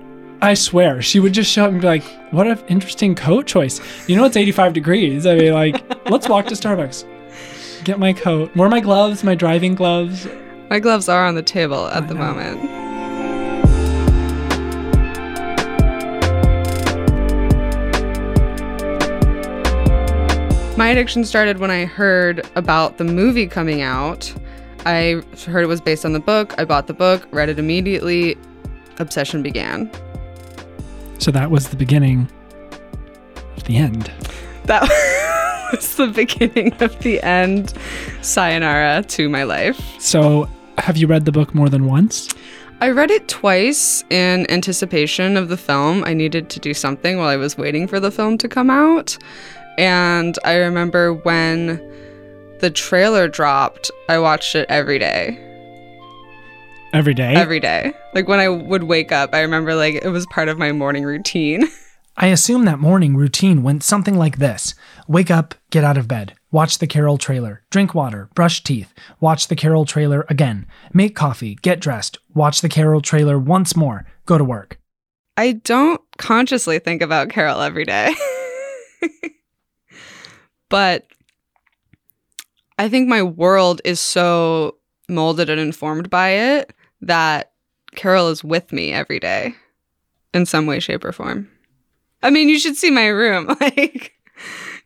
I 0.41 0.53
swear, 0.53 1.01
she 1.01 1.19
would 1.19 1.33
just 1.33 1.51
show 1.51 1.65
up 1.65 1.71
and 1.71 1.81
be 1.81 1.87
like, 1.87 2.03
"What 2.31 2.47
an 2.47 2.57
interesting 2.69 3.13
coat 3.13 3.45
choice." 3.45 3.81
You 4.07 4.15
know, 4.15 4.23
it's 4.23 4.37
85 4.37 4.71
degrees. 4.73 5.25
I 5.25 5.35
mean, 5.35 5.53
like, 5.53 5.83
let's 6.09 6.29
walk 6.29 6.45
to 6.47 6.55
Starbucks, 6.55 7.03
get 7.83 7.99
my 7.99 8.13
coat, 8.13 8.55
wear 8.55 8.69
my 8.69 8.79
gloves, 8.79 9.23
my 9.23 9.35
driving 9.35 9.75
gloves. 9.75 10.27
My 10.69 10.79
gloves 10.79 11.09
are 11.09 11.25
on 11.25 11.35
the 11.35 11.41
table 11.41 11.87
at 11.87 12.03
I 12.03 12.05
the 12.05 12.13
know. 12.13 12.19
moment. 12.21 12.79
My 20.77 20.87
addiction 20.87 21.25
started 21.25 21.59
when 21.59 21.71
I 21.71 21.83
heard 21.83 22.47
about 22.55 22.97
the 22.97 23.03
movie 23.03 23.45
coming 23.45 23.81
out. 23.81 24.33
I 24.85 25.21
heard 25.45 25.63
it 25.63 25.67
was 25.67 25.81
based 25.81 26.05
on 26.05 26.13
the 26.13 26.21
book. 26.21 26.55
I 26.57 26.63
bought 26.63 26.87
the 26.87 26.93
book, 26.93 27.27
read 27.31 27.49
it 27.49 27.59
immediately. 27.59 28.37
Obsession 28.99 29.43
began. 29.43 29.91
So 31.19 31.31
that 31.31 31.51
was 31.51 31.67
the 31.67 31.75
beginning 31.75 32.29
of 33.57 33.63
the 33.65 33.75
end. 33.75 34.11
That 34.65 34.83
was 35.71 35.95
the 35.95 36.07
beginning 36.07 36.73
of 36.81 36.97
the 36.99 37.21
end. 37.21 37.73
Sayonara 38.21 39.03
to 39.09 39.29
my 39.29 39.43
life. 39.43 39.79
So, 39.99 40.49
have 40.77 40.95
you 40.95 41.07
read 41.07 41.25
the 41.25 41.31
book 41.31 41.53
more 41.53 41.67
than 41.67 41.85
once? 41.85 42.33
I 42.79 42.91
read 42.91 43.11
it 43.11 43.27
twice 43.27 44.05
in 44.09 44.49
anticipation 44.49 45.35
of 45.35 45.49
the 45.49 45.57
film. 45.57 46.05
I 46.05 46.13
needed 46.13 46.49
to 46.51 46.59
do 46.61 46.73
something 46.73 47.17
while 47.17 47.27
I 47.27 47.35
was 47.35 47.57
waiting 47.57 47.85
for 47.85 47.99
the 47.99 48.11
film 48.11 48.37
to 48.37 48.47
come 48.47 48.69
out. 48.69 49.17
And 49.77 50.39
I 50.45 50.55
remember 50.55 51.13
when 51.13 51.81
the 52.59 52.69
trailer 52.69 53.27
dropped, 53.27 53.91
I 54.07 54.19
watched 54.19 54.55
it 54.55 54.65
every 54.69 54.99
day. 54.99 55.48
Every 56.91 57.13
day. 57.13 57.35
Every 57.35 57.59
day. 57.59 57.93
Like 58.13 58.27
when 58.27 58.39
I 58.39 58.49
would 58.49 58.83
wake 58.83 59.11
up, 59.11 59.33
I 59.33 59.41
remember 59.41 59.75
like 59.75 59.95
it 59.95 60.09
was 60.09 60.25
part 60.27 60.49
of 60.49 60.57
my 60.57 60.71
morning 60.71 61.03
routine. 61.03 61.67
I 62.17 62.27
assume 62.27 62.65
that 62.65 62.79
morning 62.79 63.15
routine 63.15 63.63
went 63.63 63.83
something 63.83 64.17
like 64.17 64.39
this 64.39 64.73
Wake 65.07 65.29
up, 65.31 65.55
get 65.69 65.83
out 65.83 65.97
of 65.97 66.07
bed, 66.07 66.35
watch 66.51 66.79
the 66.79 66.87
Carol 66.87 67.17
trailer, 67.17 67.61
drink 67.69 67.93
water, 67.93 68.29
brush 68.33 68.63
teeth, 68.63 68.93
watch 69.19 69.47
the 69.47 69.55
Carol 69.55 69.85
trailer 69.85 70.25
again, 70.29 70.65
make 70.91 71.15
coffee, 71.15 71.55
get 71.61 71.79
dressed, 71.79 72.17
watch 72.33 72.61
the 72.61 72.69
Carol 72.69 73.01
trailer 73.01 73.37
once 73.37 73.75
more, 73.75 74.05
go 74.25 74.37
to 74.37 74.43
work. 74.43 74.79
I 75.37 75.53
don't 75.53 76.01
consciously 76.17 76.79
think 76.79 77.01
about 77.01 77.29
Carol 77.29 77.61
every 77.61 77.85
day. 77.85 78.13
but 80.69 81.05
I 82.77 82.89
think 82.89 83.07
my 83.07 83.23
world 83.23 83.79
is 83.85 83.99
so 83.99 84.75
molded 85.07 85.49
and 85.49 85.61
informed 85.61 86.09
by 86.09 86.29
it 86.29 86.73
that 87.01 87.51
Carol 87.95 88.29
is 88.29 88.43
with 88.43 88.71
me 88.71 88.91
every 88.91 89.19
day 89.19 89.55
in 90.33 90.45
some 90.45 90.65
way, 90.65 90.79
shape, 90.79 91.03
or 91.03 91.11
form. 91.11 91.49
I 92.21 92.29
mean, 92.29 92.49
you 92.49 92.59
should 92.59 92.75
see 92.75 92.91
my 92.91 93.07
room. 93.07 93.47
Like 93.59 94.13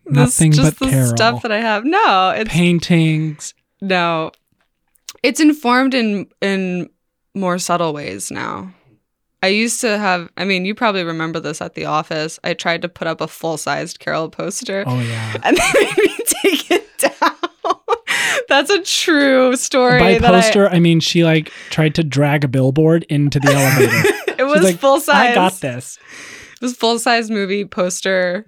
this, 0.05 0.39
Nothing 0.39 0.51
just 0.51 0.79
but 0.79 0.85
the 0.85 0.91
Carol. 0.91 1.07
stuff 1.15 1.41
that 1.43 1.51
I 1.51 1.59
have. 1.61 1.85
No, 1.85 2.29
it's 2.35 2.49
Paintings. 2.51 3.53
no. 3.81 4.31
It's 5.21 5.39
informed 5.39 5.93
in 5.93 6.27
in 6.41 6.89
more 7.33 7.57
subtle 7.57 7.93
ways 7.93 8.29
now. 8.29 8.73
I 9.41 9.47
used 9.47 9.79
to 9.81 9.97
have 9.97 10.29
I 10.35 10.43
mean, 10.43 10.65
you 10.65 10.75
probably 10.75 11.03
remember 11.05 11.39
this 11.39 11.61
at 11.61 11.75
the 11.75 11.85
office. 11.85 12.37
I 12.43 12.53
tried 12.53 12.81
to 12.81 12.89
put 12.89 13.07
up 13.07 13.21
a 13.21 13.27
full-sized 13.29 13.99
Carol 13.99 14.29
poster 14.29 14.83
Oh 14.85 14.99
yeah. 14.99 15.37
and 15.43 15.55
they 15.55 15.71
made 15.81 15.97
me 15.97 16.17
take 16.41 16.71
it 16.71 16.87
down. 16.97 17.32
That's 18.53 18.69
a 18.69 18.83
true 18.83 19.55
story 19.55 19.97
By 19.97 20.19
poster, 20.19 20.69
I, 20.69 20.77
mean 20.77 20.99
she 20.99 21.23
like 21.23 21.51
tried 21.71 21.95
to 21.95 22.03
drag 22.03 22.43
a 22.43 22.47
billboard 22.47 23.03
into 23.09 23.39
the 23.39 23.51
elevator. 23.51 24.19
It 24.37 24.45
was 24.45 24.61
like, 24.61 24.77
full 24.77 24.99
size. 24.99 25.31
I 25.31 25.35
got 25.35 25.53
this. 25.53 25.97
It 26.53 26.61
was 26.61 26.75
full 26.75 26.99
size 26.99 27.31
movie 27.31 27.65
poster. 27.65 28.45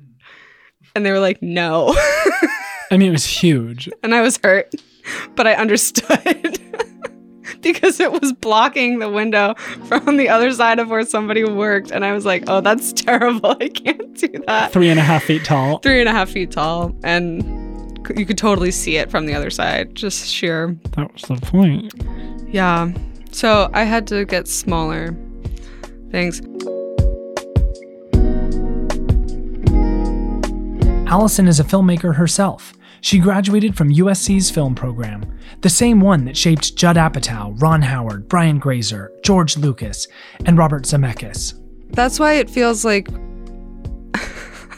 And 0.94 1.04
they 1.04 1.12
were 1.12 1.20
like, 1.20 1.42
no. 1.42 1.96
I 2.92 2.98
mean, 2.98 3.10
it 3.10 3.12
was 3.12 3.26
huge. 3.26 3.90
and 4.04 4.14
I 4.14 4.22
was 4.22 4.40
hurt, 4.44 4.74
but 5.36 5.48
I 5.48 5.54
understood 5.54 6.60
because 7.62 8.00
it 8.00 8.12
was 8.12 8.32
blocking 8.34 9.00
the 9.00 9.10
window 9.10 9.56
from 9.86 10.18
the 10.18 10.30
other 10.30 10.52
side 10.52 10.78
of 10.78 10.90
where 10.90 11.06
somebody 11.06 11.44
worked. 11.44 11.90
And 11.90 12.06
I 12.06 12.12
was 12.12 12.26
like, 12.26 12.44
oh, 12.48 12.62
that's 12.62 12.94
terrible. 12.94 13.56
I 13.60 13.70
can't 13.70 14.14
do 14.16 14.44
that. 14.46 14.72
Three 14.72 14.90
and 14.90 15.00
a 15.00 15.04
half 15.04 15.24
feet 15.24 15.46
tall. 15.46 15.80
Three 15.80 16.00
and 16.00 16.10
a 16.10 16.14
half 16.14 16.30
feet 16.30 16.52
tall. 16.52 16.96
And 17.04 17.65
you 18.16 18.26
could 18.26 18.38
totally 18.38 18.72
see 18.72 18.98
it 18.98 19.10
from 19.10 19.26
the 19.26 19.34
other 19.34 19.50
side, 19.50 19.96
just 19.96 20.28
sheer. 20.28 20.78
That 20.96 21.12
was 21.14 21.24
the 21.24 21.36
point. 21.46 21.94
Yeah. 22.48 22.92
So 23.32 23.70
I 23.74 23.84
had 23.84 24.08
to 24.08 24.26
get 24.26 24.48
smaller 24.48 25.16
things. 26.12 26.42
Allison 31.08 31.48
is 31.48 31.60
a 31.60 31.64
filmmaker 31.64 32.16
herself. 32.16 32.74
She 33.02 33.20
graduated 33.20 33.78
from 33.78 33.94
USC's 33.94 34.50
film 34.50 34.74
program, 34.74 35.38
the 35.62 35.70
same 35.70 36.02
one 36.02 36.26
that 36.26 36.36
shaped 36.36 36.76
Judd 36.76 36.96
Apatow, 36.96 37.62
Ron 37.62 37.84
Howard, 37.84 38.28
Brian 38.28 38.58
Grazer, 38.58 39.12
George 39.24 39.58
Lucas, 39.58 40.08
and 40.46 40.58
Robert 40.58 40.84
Zemeckis. 40.84 41.54
That's 41.92 42.20
why 42.20 42.34
it 42.34 42.50
feels 42.50 42.84
like 42.84 43.08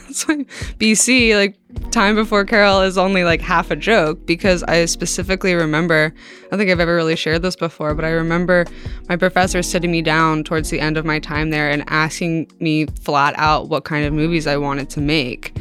BC, 0.78 1.34
like 1.34 1.56
time 1.90 2.14
before 2.14 2.44
Carol, 2.44 2.80
is 2.80 2.96
only 2.96 3.24
like 3.24 3.40
half 3.40 3.70
a 3.70 3.76
joke 3.76 4.24
because 4.26 4.62
I 4.64 4.84
specifically 4.86 5.54
remember 5.54 6.14
I 6.14 6.50
don't 6.50 6.58
think 6.58 6.70
I've 6.70 6.80
ever 6.80 6.94
really 6.94 7.16
shared 7.16 7.42
this 7.42 7.56
before, 7.56 7.94
but 7.94 8.04
I 8.04 8.10
remember 8.10 8.64
my 9.08 9.16
professor 9.16 9.62
sitting 9.62 9.90
me 9.90 10.00
down 10.00 10.44
towards 10.44 10.70
the 10.70 10.80
end 10.80 10.96
of 10.96 11.04
my 11.04 11.18
time 11.18 11.50
there 11.50 11.70
and 11.70 11.84
asking 11.88 12.50
me 12.58 12.86
flat 13.02 13.34
out 13.36 13.68
what 13.68 13.84
kind 13.84 14.06
of 14.06 14.12
movies 14.14 14.46
I 14.46 14.56
wanted 14.56 14.88
to 14.90 15.00
make. 15.00 15.54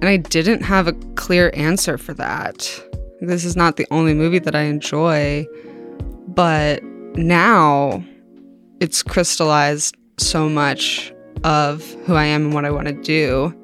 And 0.00 0.06
I 0.06 0.16
didn't 0.16 0.62
have 0.62 0.88
a 0.88 0.94
clear 1.14 1.50
answer 1.54 1.98
for 1.98 2.14
that. 2.14 2.58
This 3.20 3.44
is 3.44 3.54
not 3.54 3.76
the 3.76 3.86
only 3.90 4.14
movie 4.14 4.38
that 4.38 4.54
I 4.54 4.62
enjoy, 4.62 5.46
but 6.28 6.82
now 7.16 8.02
it's 8.80 9.02
crystallized 9.02 9.94
so 10.16 10.48
much 10.48 11.12
of 11.44 11.84
who 12.06 12.14
I 12.14 12.24
am 12.24 12.46
and 12.46 12.54
what 12.54 12.64
I 12.64 12.70
want 12.70 12.88
to 12.88 12.94
do 12.94 13.54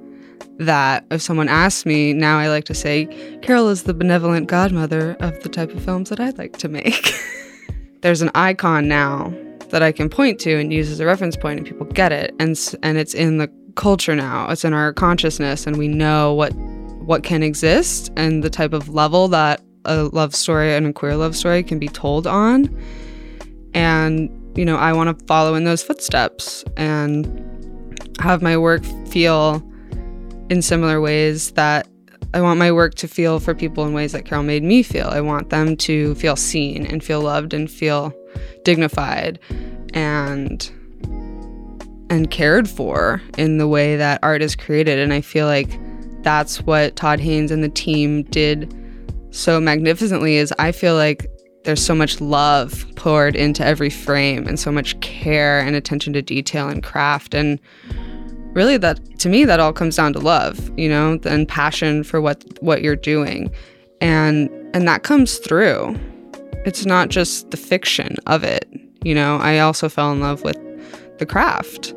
that 0.58 1.04
if 1.10 1.20
someone 1.20 1.48
asks 1.48 1.84
me, 1.84 2.12
now 2.12 2.38
I 2.38 2.48
like 2.48 2.64
to 2.64 2.74
say, 2.74 3.06
Carol 3.42 3.68
is 3.68 3.82
the 3.84 3.94
benevolent 3.94 4.48
godmother 4.48 5.16
of 5.20 5.40
the 5.42 5.48
type 5.48 5.70
of 5.70 5.82
films 5.84 6.10
that 6.10 6.20
I'd 6.20 6.38
like 6.38 6.56
to 6.58 6.68
make. 6.68 7.14
There's 8.02 8.22
an 8.22 8.30
icon 8.34 8.88
now 8.88 9.34
that 9.70 9.82
I 9.82 9.92
can 9.92 10.08
point 10.08 10.38
to 10.40 10.58
and 10.58 10.72
use 10.72 10.90
as 10.90 11.00
a 11.00 11.06
reference 11.06 11.36
point, 11.36 11.58
and 11.58 11.66
people 11.66 11.86
get 11.86 12.12
it, 12.12 12.34
and 12.38 12.56
and 12.82 12.98
it's 12.98 13.14
in 13.14 13.38
the 13.38 13.50
culture 13.74 14.14
now. 14.14 14.48
It's 14.50 14.64
in 14.64 14.72
our 14.72 14.92
consciousness, 14.92 15.66
and 15.66 15.76
we 15.76 15.88
know 15.88 16.32
what 16.32 16.52
what 17.06 17.22
can 17.22 17.42
exist 17.42 18.10
and 18.16 18.42
the 18.42 18.50
type 18.50 18.72
of 18.72 18.88
level 18.88 19.28
that 19.28 19.62
a 19.84 20.04
love 20.04 20.34
story 20.34 20.74
and 20.74 20.86
a 20.86 20.92
queer 20.92 21.14
love 21.14 21.36
story 21.36 21.62
can 21.62 21.78
be 21.78 21.88
told 21.88 22.26
on. 22.26 22.68
And 23.74 24.30
you 24.56 24.64
know, 24.64 24.76
I 24.76 24.92
want 24.92 25.16
to 25.18 25.24
follow 25.26 25.54
in 25.54 25.64
those 25.64 25.82
footsteps 25.82 26.64
and 26.76 27.26
have 28.20 28.42
my 28.42 28.56
work 28.56 28.84
feel 29.08 29.62
in 30.48 30.62
similar 30.62 31.00
ways 31.00 31.52
that 31.52 31.88
I 32.34 32.40
want 32.40 32.58
my 32.58 32.70
work 32.70 32.94
to 32.96 33.08
feel 33.08 33.40
for 33.40 33.54
people 33.54 33.86
in 33.86 33.92
ways 33.92 34.12
that 34.12 34.24
Carol 34.24 34.44
made 34.44 34.62
me 34.62 34.82
feel. 34.82 35.08
I 35.08 35.20
want 35.20 35.50
them 35.50 35.76
to 35.78 36.14
feel 36.16 36.36
seen 36.36 36.86
and 36.86 37.02
feel 37.02 37.20
loved 37.20 37.54
and 37.54 37.70
feel 37.70 38.12
dignified 38.64 39.38
and 39.94 40.70
and 42.08 42.30
cared 42.30 42.68
for 42.68 43.20
in 43.36 43.58
the 43.58 43.66
way 43.66 43.96
that 43.96 44.20
art 44.22 44.40
is 44.42 44.54
created 44.54 44.98
and 44.98 45.12
I 45.12 45.20
feel 45.20 45.46
like 45.46 45.78
that's 46.22 46.60
what 46.62 46.94
Todd 46.94 47.18
Haynes 47.20 47.50
and 47.50 47.64
the 47.64 47.68
team 47.68 48.22
did 48.24 48.72
so 49.30 49.60
magnificently 49.60 50.36
is 50.36 50.52
I 50.58 50.72
feel 50.72 50.94
like 50.94 51.26
there's 51.64 51.84
so 51.84 51.94
much 51.94 52.20
love 52.20 52.86
poured 52.94 53.34
into 53.34 53.64
every 53.64 53.90
frame 53.90 54.46
and 54.46 54.58
so 54.58 54.70
much 54.70 54.98
care 55.00 55.58
and 55.58 55.74
attention 55.74 56.12
to 56.12 56.22
detail 56.22 56.68
and 56.68 56.82
craft 56.82 57.34
and 57.34 57.58
really 58.56 58.78
that 58.78 58.98
to 59.20 59.28
me 59.28 59.44
that 59.44 59.60
all 59.60 59.72
comes 59.72 59.94
down 59.96 60.14
to 60.14 60.18
love 60.18 60.70
you 60.78 60.88
know 60.88 61.20
and 61.24 61.46
passion 61.46 62.02
for 62.02 62.20
what 62.20 62.42
what 62.60 62.82
you're 62.82 62.96
doing. 62.96 63.52
And 64.00 64.50
and 64.74 64.88
that 64.88 65.04
comes 65.04 65.38
through. 65.38 65.96
It's 66.64 66.84
not 66.84 67.10
just 67.10 67.50
the 67.52 67.56
fiction 67.56 68.16
of 68.26 68.42
it 68.42 68.68
you 69.04 69.14
know. 69.14 69.36
I 69.36 69.60
also 69.60 69.88
fell 69.88 70.10
in 70.10 70.18
love 70.18 70.42
with 70.42 70.58
the 71.18 71.26
craft. 71.26 71.94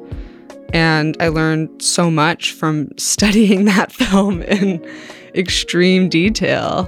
And 0.72 1.18
i 1.20 1.30
learned 1.30 1.82
so 1.82 2.12
much 2.12 2.52
from 2.52 2.90
studying 2.98 3.66
that 3.66 3.92
film 3.92 4.44
in 4.44 4.86
extreme 5.34 6.10
detail 6.10 6.88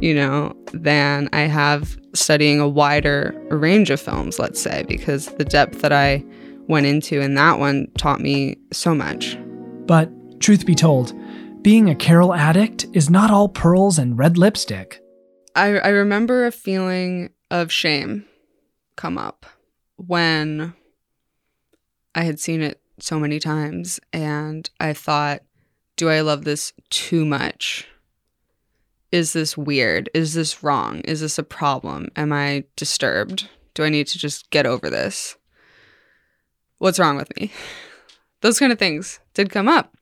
you 0.00 0.14
know 0.14 0.54
than 0.72 1.28
i 1.32 1.40
have 1.40 1.98
studying 2.14 2.60
a 2.60 2.68
wider 2.68 3.34
range 3.50 3.90
of 3.90 4.00
films 4.00 4.38
let's 4.38 4.60
say 4.60 4.84
because 4.88 5.26
the 5.36 5.44
depth 5.44 5.80
that 5.82 5.92
i 5.92 6.24
went 6.70 6.86
into 6.86 7.20
And 7.20 7.36
that 7.36 7.58
one 7.58 7.88
taught 7.98 8.20
me 8.20 8.56
so 8.72 8.94
much 8.94 9.36
But, 9.86 10.10
truth 10.40 10.64
be 10.64 10.74
told, 10.74 11.12
being 11.62 11.90
a 11.90 11.94
Carol 11.94 12.32
addict 12.32 12.86
is 12.94 13.10
not 13.10 13.30
all 13.30 13.48
pearls 13.48 13.98
and 13.98 14.18
red 14.18 14.38
lipstick. 14.38 15.02
I, 15.54 15.78
I 15.78 15.88
remember 15.88 16.46
a 16.46 16.52
feeling 16.52 17.30
of 17.50 17.70
shame 17.70 18.24
come 18.96 19.18
up 19.18 19.44
when 19.96 20.74
I 22.14 22.22
had 22.22 22.40
seen 22.40 22.62
it 22.62 22.80
so 22.98 23.18
many 23.18 23.38
times 23.38 24.00
and 24.12 24.68
I 24.78 24.92
thought, 24.92 25.42
do 25.96 26.08
I 26.08 26.20
love 26.20 26.44
this 26.44 26.72
too 26.88 27.24
much? 27.26 27.86
Is 29.12 29.32
this 29.32 29.56
weird? 29.56 30.08
Is 30.14 30.34
this 30.34 30.62
wrong? 30.62 31.00
Is 31.00 31.20
this 31.20 31.38
a 31.38 31.42
problem? 31.42 32.08
Am 32.16 32.32
I 32.32 32.64
disturbed? 32.76 33.48
Do 33.74 33.82
I 33.84 33.88
need 33.88 34.06
to 34.08 34.18
just 34.18 34.50
get 34.50 34.66
over 34.66 34.88
this? 34.88 35.36
What's 36.80 36.98
wrong 36.98 37.16
with 37.16 37.34
me? 37.36 37.52
Those 38.40 38.58
kind 38.58 38.72
of 38.72 38.78
things 38.78 39.20
did 39.34 39.50
come 39.50 39.68
up. 39.68 39.94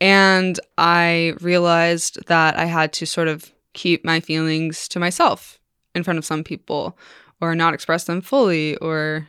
And 0.00 0.60
I 0.78 1.34
realized 1.40 2.26
that 2.28 2.56
I 2.56 2.66
had 2.66 2.92
to 2.94 3.06
sort 3.06 3.26
of 3.26 3.52
keep 3.72 4.04
my 4.04 4.20
feelings 4.20 4.86
to 4.88 5.00
myself 5.00 5.58
in 5.92 6.04
front 6.04 6.18
of 6.18 6.24
some 6.24 6.44
people 6.44 6.96
or 7.40 7.56
not 7.56 7.74
express 7.74 8.04
them 8.04 8.20
fully 8.20 8.76
or, 8.76 9.28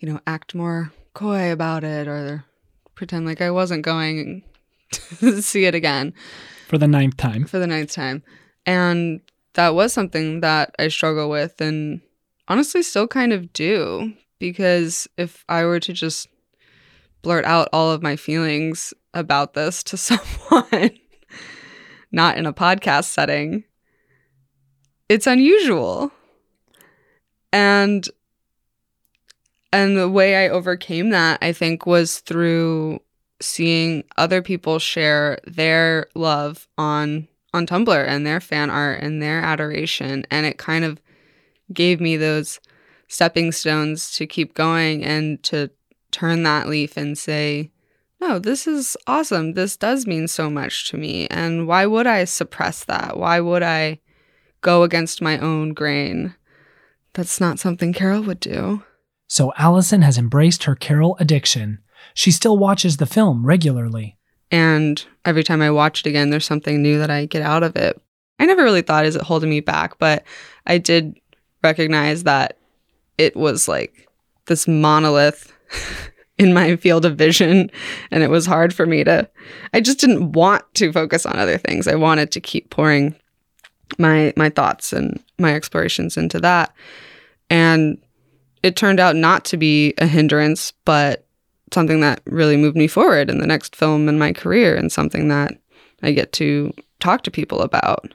you 0.00 0.08
know, 0.08 0.20
act 0.26 0.56
more 0.56 0.92
coy 1.14 1.52
about 1.52 1.84
it 1.84 2.08
or 2.08 2.44
pretend 2.96 3.24
like 3.24 3.40
I 3.40 3.52
wasn't 3.52 3.82
going 3.82 4.42
to 5.20 5.40
see 5.40 5.66
it 5.66 5.74
again 5.74 6.14
For 6.66 6.78
the 6.78 6.88
ninth 6.88 7.16
time. 7.16 7.44
for 7.44 7.60
the 7.60 7.66
ninth 7.68 7.92
time. 7.92 8.24
And 8.66 9.20
that 9.54 9.76
was 9.76 9.92
something 9.92 10.40
that 10.40 10.74
I 10.80 10.88
struggle 10.88 11.30
with 11.30 11.60
and 11.60 12.00
honestly 12.48 12.82
still 12.82 13.06
kind 13.06 13.32
of 13.32 13.52
do 13.52 14.14
because 14.38 15.08
if 15.16 15.44
I 15.48 15.64
were 15.64 15.80
to 15.80 15.92
just 15.92 16.28
blurt 17.22 17.44
out 17.44 17.68
all 17.72 17.90
of 17.90 18.02
my 18.02 18.16
feelings 18.16 18.94
about 19.14 19.54
this 19.54 19.82
to 19.84 19.96
someone, 19.96 20.90
not 22.12 22.38
in 22.38 22.46
a 22.46 22.52
podcast 22.52 23.04
setting, 23.04 23.64
it's 25.08 25.26
unusual. 25.26 26.12
And 27.52 28.08
and 29.72 29.96
the 29.96 30.08
way 30.08 30.46
I 30.46 30.48
overcame 30.48 31.10
that, 31.10 31.38
I 31.42 31.52
think, 31.52 31.84
was 31.84 32.20
through 32.20 33.00
seeing 33.40 34.04
other 34.16 34.42
people 34.42 34.78
share 34.78 35.38
their 35.46 36.06
love 36.14 36.66
on 36.76 37.28
on 37.54 37.66
Tumblr 37.66 38.06
and 38.06 38.26
their 38.26 38.40
fan 38.40 38.70
art 38.70 39.02
and 39.02 39.22
their 39.22 39.40
adoration 39.40 40.26
and 40.30 40.44
it 40.44 40.58
kind 40.58 40.84
of 40.84 41.00
gave 41.72 42.00
me 42.00 42.16
those 42.16 42.60
stepping 43.08 43.52
stones 43.52 44.12
to 44.12 44.26
keep 44.26 44.54
going 44.54 45.04
and 45.04 45.42
to 45.42 45.70
turn 46.10 46.42
that 46.42 46.68
leaf 46.68 46.96
and 46.96 47.18
say 47.18 47.70
no 48.20 48.38
this 48.38 48.66
is 48.66 48.96
awesome 49.06 49.52
this 49.52 49.76
does 49.76 50.06
mean 50.06 50.26
so 50.26 50.48
much 50.48 50.88
to 50.88 50.96
me 50.96 51.26
and 51.28 51.66
why 51.66 51.84
would 51.84 52.06
I 52.06 52.24
suppress 52.24 52.84
that 52.84 53.18
why 53.18 53.40
would 53.40 53.62
I 53.62 54.00
go 54.60 54.82
against 54.82 55.22
my 55.22 55.38
own 55.38 55.72
grain. 55.72 56.34
That's 57.14 57.40
not 57.40 57.58
something 57.58 57.92
Carol 57.92 58.22
would 58.22 58.40
do. 58.40 58.82
So 59.26 59.52
Allison 59.56 60.02
has 60.02 60.18
embraced 60.18 60.64
her 60.64 60.74
Carol 60.74 61.16
addiction. 61.20 61.78
She 62.14 62.30
still 62.30 62.56
watches 62.56 62.96
the 62.96 63.06
film 63.06 63.44
regularly. 63.44 64.16
And 64.50 65.04
every 65.24 65.44
time 65.44 65.60
I 65.60 65.70
watch 65.70 66.00
it 66.00 66.08
again, 66.08 66.30
there's 66.30 66.46
something 66.46 66.80
new 66.80 66.98
that 66.98 67.10
I 67.10 67.26
get 67.26 67.42
out 67.42 67.62
of 67.62 67.76
it. 67.76 68.00
I 68.38 68.46
never 68.46 68.62
really 68.62 68.82
thought, 68.82 69.04
is 69.04 69.16
it 69.16 69.22
holding 69.22 69.50
me 69.50 69.60
back? 69.60 69.98
But 69.98 70.24
I 70.66 70.78
did 70.78 71.18
recognize 71.62 72.22
that 72.24 72.57
it 73.18 73.36
was 73.36 73.68
like 73.68 74.08
this 74.46 74.66
monolith 74.66 75.52
in 76.38 76.54
my 76.54 76.76
field 76.76 77.04
of 77.04 77.16
vision. 77.16 77.70
And 78.10 78.22
it 78.22 78.30
was 78.30 78.46
hard 78.46 78.72
for 78.72 78.86
me 78.86 79.04
to, 79.04 79.28
I 79.74 79.80
just 79.80 79.98
didn't 79.98 80.32
want 80.32 80.64
to 80.74 80.92
focus 80.92 81.26
on 81.26 81.38
other 81.38 81.58
things. 81.58 81.86
I 81.86 81.96
wanted 81.96 82.30
to 82.32 82.40
keep 82.40 82.70
pouring 82.70 83.14
my 83.98 84.32
my 84.36 84.50
thoughts 84.50 84.92
and 84.92 85.22
my 85.38 85.54
explorations 85.54 86.16
into 86.16 86.38
that. 86.40 86.74
And 87.48 87.98
it 88.62 88.76
turned 88.76 89.00
out 89.00 89.16
not 89.16 89.44
to 89.46 89.56
be 89.56 89.94
a 89.98 90.06
hindrance, 90.06 90.72
but 90.84 91.26
something 91.72 92.00
that 92.00 92.20
really 92.26 92.56
moved 92.56 92.76
me 92.76 92.86
forward 92.86 93.30
in 93.30 93.38
the 93.38 93.46
next 93.46 93.76
film 93.76 94.08
in 94.08 94.18
my 94.18 94.32
career 94.32 94.74
and 94.74 94.90
something 94.90 95.28
that 95.28 95.58
I 96.02 96.12
get 96.12 96.32
to 96.34 96.72
talk 97.00 97.22
to 97.22 97.30
people 97.30 97.60
about 97.60 98.14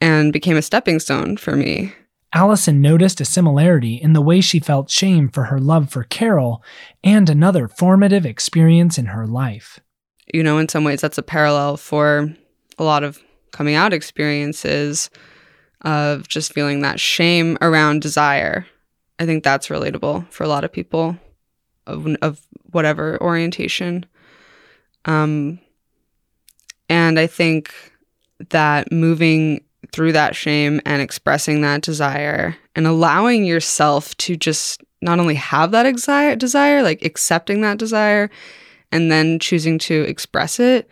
and 0.00 0.32
became 0.32 0.56
a 0.56 0.62
stepping 0.62 1.00
stone 1.00 1.36
for 1.36 1.56
me. 1.56 1.92
Allison 2.34 2.80
noticed 2.80 3.20
a 3.20 3.24
similarity 3.24 3.94
in 3.94 4.14
the 4.14 4.22
way 4.22 4.40
she 4.40 4.58
felt 4.58 4.90
shame 4.90 5.28
for 5.28 5.44
her 5.44 5.58
love 5.58 5.90
for 5.90 6.04
Carol 6.04 6.62
and 7.04 7.28
another 7.28 7.68
formative 7.68 8.24
experience 8.24 8.96
in 8.96 9.06
her 9.06 9.26
life. 9.26 9.78
You 10.32 10.42
know, 10.42 10.58
in 10.58 10.68
some 10.68 10.84
ways, 10.84 11.00
that's 11.00 11.18
a 11.18 11.22
parallel 11.22 11.76
for 11.76 12.34
a 12.78 12.84
lot 12.84 13.04
of 13.04 13.22
coming 13.52 13.74
out 13.74 13.92
experiences 13.92 15.10
of 15.82 16.26
just 16.26 16.54
feeling 16.54 16.80
that 16.80 16.98
shame 16.98 17.58
around 17.60 18.00
desire. 18.00 18.66
I 19.18 19.26
think 19.26 19.44
that's 19.44 19.68
relatable 19.68 20.30
for 20.30 20.44
a 20.44 20.48
lot 20.48 20.64
of 20.64 20.72
people 20.72 21.18
of, 21.86 22.06
of 22.22 22.40
whatever 22.70 23.20
orientation. 23.20 24.06
Um, 25.04 25.58
and 26.88 27.18
I 27.18 27.26
think 27.26 27.74
that 28.50 28.90
moving 28.90 29.64
through 29.92 30.12
that 30.12 30.34
shame 30.34 30.80
and 30.86 31.02
expressing 31.02 31.60
that 31.60 31.82
desire 31.82 32.56
and 32.74 32.86
allowing 32.86 33.44
yourself 33.44 34.16
to 34.16 34.36
just 34.36 34.82
not 35.02 35.18
only 35.18 35.34
have 35.34 35.70
that 35.72 35.82
desire, 35.82 36.34
desire, 36.36 36.82
like 36.82 37.04
accepting 37.04 37.60
that 37.60 37.78
desire 37.78 38.30
and 38.90 39.10
then 39.10 39.38
choosing 39.38 39.78
to 39.78 40.02
express 40.02 40.58
it 40.58 40.88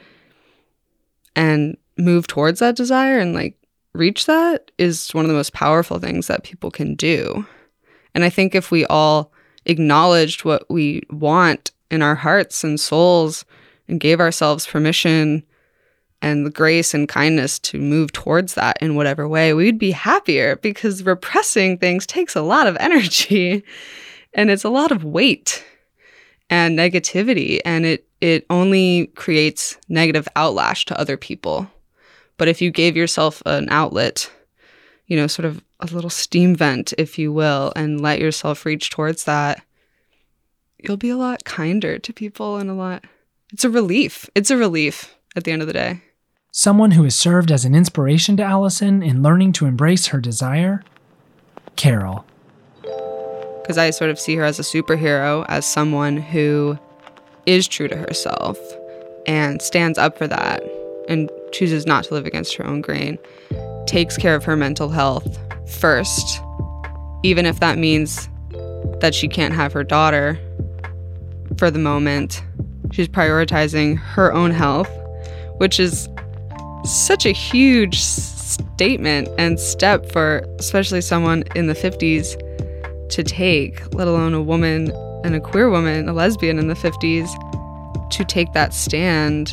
and 1.35 1.77
move 1.97 2.27
towards 2.27 2.61
that 2.61 2.77
desire 2.77 3.19
and 3.19 3.35
like 3.35 3.57
reach 3.95 4.27
that 4.27 4.71
is 4.79 5.11
one 5.13 5.25
of 5.25 5.29
the 5.29 5.37
most 5.37 5.53
powerful 5.53 5.99
things 5.99 6.27
that 6.27 6.45
people 6.45 6.71
can 6.71 6.95
do. 6.95 7.47
And 8.15 8.25
I 8.25 8.31
think 8.31 8.55
if 8.55 8.71
we 8.71 8.85
all 8.87 9.33
acknowledged 9.67 10.45
what 10.45 10.69
we 10.71 11.03
want 11.11 11.71
in 11.91 12.03
our 12.03 12.15
hearts 12.15 12.65
and 12.65 12.79
souls 12.79 13.45
and 13.89 14.01
gave 14.01 14.21
ourselves 14.21 14.67
permission 14.67 15.45
and 16.23 16.45
the 16.45 16.51
grace 16.51 16.93
and 16.93 17.09
kindness 17.09 17.59
to 17.59 17.79
move 17.79 18.13
towards 18.13 18.55
that 18.55 18.77
in 18.81 18.95
whatever 18.95 19.27
way, 19.27 19.55
we'd 19.55 19.79
be 19.79 19.93
happier 19.93 20.57
because 20.57 21.03
repressing 21.03 21.79
things 21.79 22.07
takes 22.07 22.37
a 22.37 22.43
lot 22.43 22.67
of 22.67 22.77
energy 22.79 23.65
and 24.35 24.51
it's 24.51 24.65
a 24.65 24.71
lot 24.71 24.93
of 24.93 25.05
weight 25.05 25.65
and 26.49 26.79
negativity 26.79 27.61
and 27.65 27.87
it 27.87 28.07
it 28.21 28.45
only 28.51 29.07
creates 29.17 29.79
negative 29.89 30.29
outlash 30.37 30.85
to 30.85 31.01
other 31.01 31.17
people. 31.17 31.71
But 32.37 32.49
if 32.49 32.61
you 32.61 32.71
gave 32.71 32.97
yourself 32.97 33.43
an 33.47 33.69
outlet, 33.71 34.31
you 35.07 35.17
know, 35.17 35.27
sort 35.27 35.47
of 35.47 35.65
a 35.81 35.87
little 35.87 36.11
steam 36.11 36.55
vent, 36.55 36.93
if 36.99 37.19
you 37.19 37.33
will, 37.33 37.73
and 37.75 38.01
let 38.01 38.21
yourself 38.21 38.67
reach 38.67 38.91
towards 38.91 39.25
that, 39.25 39.63
you'll 40.79 40.97
be 40.97 41.11
a 41.11 41.17
lot 41.17 41.45
kinder 41.45 41.99
to 41.99 42.13
people 42.13 42.57
and 42.57 42.71
a 42.71 42.75
lot. 42.75 43.05
It's 43.53 43.65
a 43.65 43.71
relief. 43.71 44.29
It's 44.35 44.51
a 44.51 44.57
relief 44.57 45.15
at 45.35 45.45
the 45.45 45.53
end 45.53 45.63
of 45.63 45.67
the 45.67 45.75
day. 45.75 46.03
Someone 46.53 46.91
who 46.91 47.05
has 47.05 47.15
served 47.15 47.53
as 47.53 47.65
an 47.65 47.77
inspiration 47.77 48.37
to 48.37 48.43
Allison 48.43 49.05
in 49.05 49.23
learning 49.23 49.53
to 49.53 49.67
embrace 49.67 50.09
her 50.09 50.21
desire? 50.21 50.83
Carol. 51.77 52.25
Because 52.83 53.79
I 53.79 53.91
sort 53.91 54.11
of 54.11 54.19
see 54.19 54.35
her 54.35 54.43
as 54.43 54.59
a 54.59 54.63
superhero, 54.63 55.47
as 55.49 55.65
someone 55.65 56.17
who 56.17 56.77
is 57.47 57.69
true 57.69 57.87
to 57.87 57.97
herself 57.97 58.59
and 59.27 59.63
stands 59.63 59.97
up 59.97 60.19
for 60.19 60.27
that 60.27 60.61
and 61.09 61.31
chooses 61.53 61.87
not 61.87 62.03
to 62.05 62.15
live 62.15 62.27
against 62.27 62.57
her 62.57 62.67
own 62.67 62.81
grain, 62.81 63.17
takes 63.87 64.17
care 64.17 64.35
of 64.35 64.43
her 64.43 64.57
mental 64.57 64.89
health 64.89 65.39
first, 65.69 66.43
even 67.23 67.47
if 67.47 67.61
that 67.61 67.79
means 67.79 68.29
that 68.99 69.15
she 69.15 69.29
can't 69.29 69.55
have 69.55 69.73
her 69.73 69.85
daughter 69.85 70.37
for 71.59 71.71
the 71.71 71.79
moment. 71.79 72.43
She's 72.91 73.07
prioritizing 73.07 73.99
her 73.99 74.33
own 74.33 74.51
health, 74.51 74.91
which 75.59 75.79
is 75.79 76.09
such 76.85 77.27
a 77.27 77.33
huge 77.33 78.01
statement 78.01 79.29
and 79.39 79.59
step 79.61 80.11
for 80.11 80.45
especially 80.59 81.01
someone 81.01 81.45
in 81.55 81.67
the 81.67 81.75
50s 81.75 82.37
to 83.11 83.23
take, 83.23 83.95
let 83.95 84.09
alone 84.09 84.35
a 84.35 84.43
woman 84.43 84.91
and 85.25 85.35
a 85.35 85.41
queer 85.41 85.69
woman, 85.69 86.09
a 86.09 86.13
lesbian 86.13 86.59
in 86.59 86.69
the 86.69 86.75
50s, 86.75 87.29
to 88.11 88.25
take 88.25 88.53
that 88.53 88.73
stand. 88.73 89.53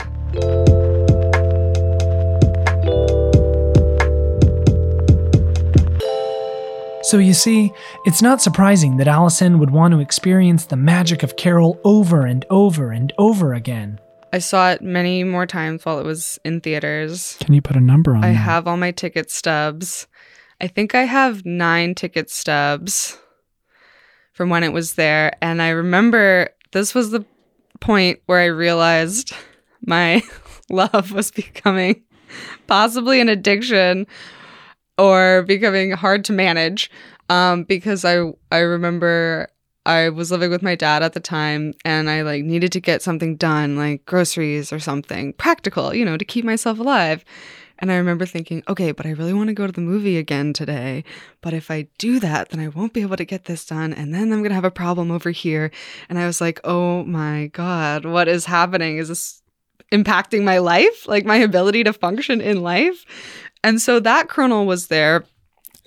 So 7.04 7.20
you 7.20 7.34
see, 7.34 7.72
it's 8.06 8.22
not 8.22 8.42
surprising 8.42 8.98
that 8.98 9.08
Allison 9.08 9.60
would 9.60 9.72
want 9.72 9.94
to 9.94 10.02
experience 10.02 10.66
the 10.66 10.76
magic 10.76 11.24
of 11.24 11.38
Carol 11.38 11.80
over 11.86 12.26
and 12.26 12.46
over 12.50 12.92
and 12.92 13.14
over 13.18 13.54
again. 13.54 14.00
I 14.34 14.40
saw 14.40 14.72
it 14.72 14.82
many 14.82 15.24
more 15.24 15.46
times 15.46 15.86
while 15.86 16.00
it 16.00 16.06
was 16.06 16.40
in 16.44 16.62
theaters. 16.62 17.38
Can 17.40 17.54
you 17.54 17.62
put 17.62 17.76
a 17.76 17.82
number 17.82 18.16
on 18.16 18.24
it? 18.24 18.28
I 18.28 18.32
that? 18.32 18.36
have 18.38 18.68
all 18.68 18.78
my 18.78 18.92
ticket 18.92 19.32
stubs. 19.32 20.08
I 20.60 20.68
think 20.68 20.96
I 20.96 21.04
have 21.04 21.46
nine 21.46 21.96
ticket 21.96 22.30
stubs 22.30 23.18
from 24.34 24.50
when 24.50 24.64
it 24.64 24.74
was 24.74 24.94
there. 24.94 25.32
And 25.42 25.62
I 25.62 25.70
remember 25.70 26.50
this 26.72 26.94
was 26.94 27.12
the 27.12 27.26
point 27.80 28.20
where 28.26 28.40
I 28.40 28.46
realized 28.46 29.34
my 29.86 30.22
love 30.70 31.12
was 31.12 31.32
becoming 31.32 32.04
possibly 32.68 33.22
an 33.22 33.30
addiction 33.30 34.06
or 34.98 35.44
becoming 35.44 35.92
hard 35.92 36.26
to 36.26 36.34
manage. 36.34 36.92
Um, 37.30 37.64
because 37.64 38.06
I 38.06 38.32
I 38.52 38.60
remember 38.60 39.50
I 39.88 40.10
was 40.10 40.32
living 40.32 40.50
with 40.50 40.62
my 40.62 40.76
dad 40.76 41.02
at 41.02 41.14
the 41.14 41.22
time 41.22 41.74
and 41.86 42.10
I 42.10 42.22
like 42.22 42.44
needed 42.44 42.74
to 42.74 42.82
get 42.82 43.02
something 43.02 43.38
done, 43.38 43.78
like 43.78 44.06
groceries 44.06 44.74
or 44.74 44.80
something 44.80 45.32
practical, 45.32 45.94
you 45.94 46.04
know, 46.04 46.18
to 46.18 46.26
keep 46.26 46.44
myself 46.44 46.78
alive. 46.78 47.24
And 47.80 47.90
I 47.90 47.96
remember 47.96 48.26
thinking, 48.26 48.64
okay, 48.68 48.92
but 48.92 49.06
I 49.06 49.12
really 49.12 49.34
want 49.34 49.48
to 49.48 49.54
go 49.54 49.66
to 49.66 49.72
the 49.72 49.80
movie 49.80 50.18
again 50.18 50.52
today. 50.52 51.06
But 51.40 51.54
if 51.54 51.72
I 51.72 51.88
do 52.00 52.20
that, 52.20 52.50
then 52.50 52.60
I 52.60 52.68
won't 52.68 52.92
be 52.92 53.02
able 53.02 53.16
to 53.16 53.24
get 53.24 53.46
this 53.46 53.66
done. 53.66 53.94
And 53.94 54.14
then 54.14 54.34
I'm 54.34 54.40
going 54.40 54.50
to 54.50 54.56
have 54.56 54.66
a 54.66 54.72
problem 54.72 55.10
over 55.10 55.32
here. 55.32 55.72
And 56.10 56.20
I 56.20 56.26
was 56.26 56.42
like, 56.42 56.60
oh 56.66 57.06
my 57.06 57.48
God, 57.54 58.04
what 58.04 58.28
is 58.28 58.44
happening? 58.44 58.98
Is 58.98 59.08
this 59.08 59.42
impacting 59.94 60.44
my 60.44 60.58
life? 60.58 61.08
Like 61.08 61.24
my 61.24 61.38
ability 61.38 61.86
to 61.86 61.94
function 61.94 62.42
in 62.42 62.62
life? 62.62 63.06
And 63.64 63.80
so 63.80 64.02
that 64.02 64.28
kernel 64.28 64.66
was 64.66 64.88
there. 64.88 65.24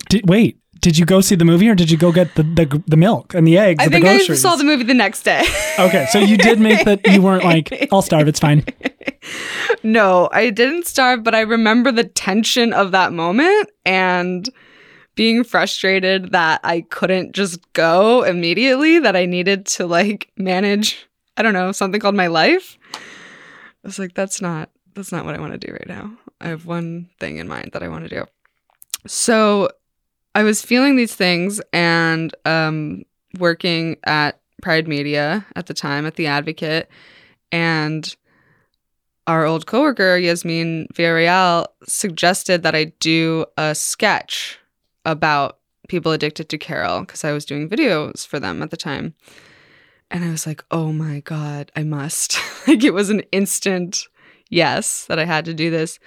Did, 0.09 0.27
wait, 0.27 0.57
did 0.81 0.97
you 0.97 1.05
go 1.05 1.21
see 1.21 1.35
the 1.35 1.45
movie 1.45 1.69
or 1.69 1.75
did 1.75 1.91
you 1.91 1.97
go 1.97 2.11
get 2.11 2.33
the, 2.35 2.43
the, 2.43 2.83
the 2.87 2.97
milk 2.97 3.33
and 3.33 3.47
the 3.47 3.57
eggs 3.57 3.79
I 3.79 3.85
and 3.85 3.93
the 3.93 4.01
think 4.01 4.29
I 4.31 4.35
saw 4.35 4.55
the 4.55 4.63
movie 4.63 4.83
the 4.83 4.95
next 4.95 5.23
day. 5.23 5.43
okay, 5.79 6.07
so 6.11 6.19
you 6.19 6.37
did 6.37 6.59
make 6.59 6.85
that 6.85 7.05
you 7.07 7.21
weren't 7.21 7.43
like, 7.43 7.87
I'll 7.91 8.01
starve, 8.01 8.27
it's 8.27 8.39
fine. 8.39 8.65
no, 9.83 10.27
I 10.31 10.49
didn't 10.49 10.87
starve, 10.87 11.23
but 11.23 11.35
I 11.35 11.41
remember 11.41 11.91
the 11.91 12.03
tension 12.03 12.73
of 12.73 12.91
that 12.91 13.13
moment 13.13 13.69
and 13.85 14.49
being 15.15 15.43
frustrated 15.43 16.31
that 16.31 16.61
I 16.63 16.81
couldn't 16.81 17.33
just 17.33 17.73
go 17.73 18.23
immediately, 18.23 18.99
that 18.99 19.15
I 19.15 19.25
needed 19.25 19.67
to 19.67 19.85
like 19.85 20.31
manage, 20.35 21.07
I 21.37 21.43
don't 21.43 21.53
know, 21.53 21.71
something 21.71 22.01
called 22.01 22.15
my 22.15 22.27
life. 22.27 22.77
I 22.95 22.99
was 23.83 23.99
like, 23.99 24.13
that's 24.13 24.41
not 24.41 24.69
that's 24.93 25.11
not 25.11 25.25
what 25.25 25.35
I 25.35 25.39
want 25.39 25.53
to 25.53 25.57
do 25.57 25.71
right 25.73 25.87
now. 25.87 26.11
I 26.39 26.47
have 26.47 26.65
one 26.65 27.09
thing 27.19 27.37
in 27.37 27.47
mind 27.47 27.71
that 27.73 27.83
I 27.83 27.87
want 27.87 28.09
to 28.09 28.09
do. 28.09 28.25
So 29.07 29.69
I 30.33 30.43
was 30.43 30.61
feeling 30.61 30.95
these 30.95 31.15
things 31.15 31.61
and 31.73 32.33
um, 32.45 33.03
working 33.39 33.97
at 34.03 34.39
Pride 34.61 34.87
Media 34.87 35.45
at 35.55 35.65
the 35.65 35.73
time 35.73 36.05
at 36.05 36.15
the 36.15 36.27
Advocate, 36.27 36.89
and 37.51 38.15
our 39.27 39.45
old 39.45 39.65
coworker 39.65 40.17
Yasmin 40.17 40.87
Villarreal 40.93 41.67
suggested 41.87 42.63
that 42.63 42.75
I 42.75 42.85
do 42.99 43.45
a 43.57 43.75
sketch 43.75 44.57
about 45.05 45.59
people 45.87 46.11
addicted 46.11 46.49
to 46.49 46.57
Carol 46.57 47.01
because 47.01 47.23
I 47.23 47.31
was 47.31 47.45
doing 47.45 47.69
videos 47.69 48.25
for 48.25 48.39
them 48.39 48.61
at 48.61 48.71
the 48.71 48.77
time. 48.77 49.13
And 50.09 50.23
I 50.23 50.31
was 50.31 50.45
like, 50.45 50.63
oh 50.71 50.91
my 50.91 51.21
God, 51.21 51.71
I 51.75 51.83
must. 51.83 52.37
like 52.67 52.83
it 52.83 52.93
was 52.93 53.09
an 53.09 53.21
instant 53.31 54.07
yes 54.49 55.05
that 55.05 55.19
I 55.19 55.25
had 55.25 55.45
to 55.45 55.53
do 55.53 55.69
this. 55.69 55.99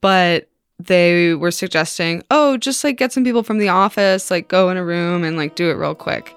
But 0.00 0.48
they 0.86 1.34
were 1.34 1.50
suggesting, 1.50 2.22
oh, 2.30 2.56
just 2.56 2.82
like 2.84 2.96
get 2.96 3.12
some 3.12 3.24
people 3.24 3.42
from 3.42 3.58
the 3.58 3.68
office, 3.68 4.30
like 4.30 4.48
go 4.48 4.70
in 4.70 4.76
a 4.76 4.84
room 4.84 5.24
and 5.24 5.36
like 5.36 5.54
do 5.54 5.70
it 5.70 5.74
real 5.74 5.94
quick. 5.94 6.34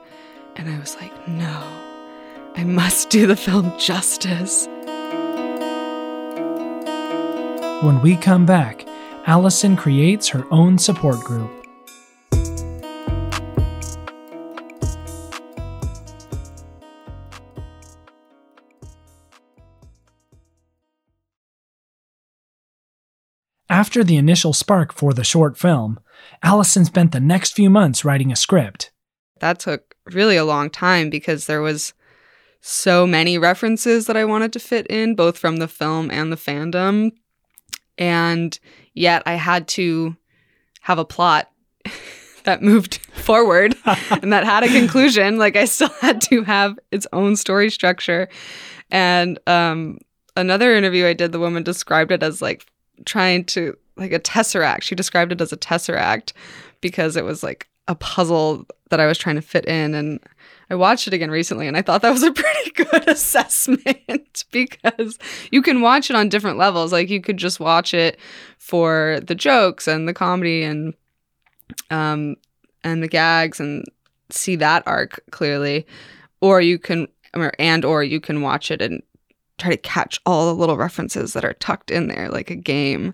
And 0.56 0.70
I 0.70 0.80
was 0.80 0.96
like, 0.96 1.28
no, 1.28 1.64
I 2.56 2.64
must 2.64 3.10
do 3.10 3.28
the 3.28 3.36
film 3.36 3.78
justice. 3.78 4.68
When 7.84 8.02
we 8.02 8.16
come 8.16 8.46
back, 8.46 8.86
Allison 9.28 9.76
creates 9.76 10.30
her 10.30 10.46
own 10.52 10.78
support 10.78 11.20
group. 11.22 11.65
After 23.76 24.06
the 24.06 24.16
initial 24.16 24.54
spark 24.54 24.94
for 24.94 25.14
the 25.14 25.26
short 25.26 25.58
film, 25.58 26.00
Allison 26.42 26.86
spent 26.86 27.12
the 27.12 27.20
next 27.20 27.52
few 27.52 27.70
months 27.70 28.06
writing 28.06 28.32
a 28.32 28.36
script. 28.38 28.94
That 29.42 29.60
took 29.60 29.96
really 30.14 30.38
a 30.38 30.46
long 30.46 30.70
time 30.70 31.10
because 31.10 31.46
there 31.46 31.62
was 31.62 31.94
so 32.62 33.06
many 33.06 33.38
references 33.38 34.08
that 34.08 34.16
I 34.16 34.24
wanted 34.24 34.54
to 34.54 34.60
fit 34.60 34.88
in, 34.88 35.14
both 35.14 35.38
from 35.38 35.58
the 35.58 35.68
film 35.68 36.10
and 36.10 36.32
the 36.32 36.38
fandom. 36.38 37.12
And 37.98 38.58
yet 38.94 39.24
I 39.26 39.34
had 39.34 39.68
to 39.80 40.16
have 40.80 40.98
a 40.98 41.04
plot 41.04 41.52
that 42.46 42.62
moved 42.62 42.96
forward 43.14 43.76
and 44.10 44.32
that 44.32 44.46
had 44.46 44.64
a 44.64 44.70
conclusion. 44.70 45.38
Like 45.38 45.58
I 45.58 45.66
still 45.66 45.94
had 46.00 46.22
to 46.30 46.44
have 46.44 46.80
its 46.94 47.08
own 47.12 47.36
story 47.36 47.70
structure. 47.70 48.30
And 48.90 49.38
um, 49.48 49.98
another 50.38 50.74
interview 50.78 51.08
I 51.08 51.12
did, 51.12 51.34
the 51.34 51.40
woman 51.40 51.64
described 51.64 52.14
it 52.14 52.24
as 52.24 52.42
like 52.42 52.66
trying 53.06 53.46
to 53.46 53.78
like 53.98 54.12
a 54.12 54.20
tesseract. 54.20 54.84
She 54.84 54.96
described 54.96 55.32
it 55.32 55.42
as 55.42 55.54
a 55.54 55.58
tesseract 55.58 56.34
because 56.82 57.16
it 57.16 57.24
was 57.24 57.44
like 57.44 57.68
a 57.88 57.96
puzzle 57.96 58.66
that 58.90 59.00
I 59.00 59.06
was 59.06 59.18
trying 59.18 59.36
to 59.36 59.42
fit 59.42 59.66
in. 59.66 59.94
And 59.94 60.20
I 60.70 60.76
watched 60.76 61.08
it 61.08 61.14
again 61.14 61.32
recently 61.32 61.68
and 61.68 61.78
I 61.78 61.82
thought 61.82 62.02
that 62.02 62.12
was 62.12 62.24
a 62.24 62.32
pretty 62.34 62.72
good 62.72 63.08
assessment 63.08 64.46
because 64.52 65.20
you 65.52 65.62
can 65.62 65.82
watch 65.82 66.10
it 66.10 66.16
on 66.16 66.30
different 66.30 66.58
levels. 66.58 66.92
Like 66.92 67.10
you 67.10 67.22
could 67.22 67.38
just 67.38 67.60
watch 67.60 67.94
it 67.94 68.20
for 68.58 69.20
the 69.24 69.36
jokes 69.36 69.88
and 69.88 70.08
the 70.08 70.14
comedy 70.14 70.64
and 70.64 70.94
um 71.90 72.36
and 72.84 73.02
the 73.02 73.08
gags 73.08 73.60
and 73.60 73.86
see 74.30 74.56
that 74.58 74.84
arc 74.86 75.24
clearly. 75.32 75.86
Or 76.42 76.62
you 76.62 76.78
can 76.78 77.08
or 77.34 77.52
and 77.60 77.86
or 77.86 78.04
you 78.04 78.20
can 78.20 78.42
watch 78.42 78.72
it 78.72 78.82
and 78.82 79.02
try 79.58 79.70
to 79.72 79.78
catch 79.78 80.20
all 80.26 80.48
the 80.48 80.60
little 80.60 80.78
references 80.78 81.34
that 81.34 81.46
are 81.46 81.54
tucked 81.54 81.92
in 81.92 82.08
there 82.08 82.30
like 82.30 82.50
a 82.50 82.56
game, 82.56 83.14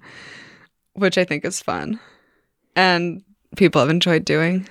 which 0.93 1.17
I 1.17 1.23
think 1.23 1.45
is 1.45 1.61
fun. 1.61 1.99
And 2.75 3.23
people 3.57 3.81
have 3.81 3.89
enjoyed 3.89 4.25
doing. 4.25 4.67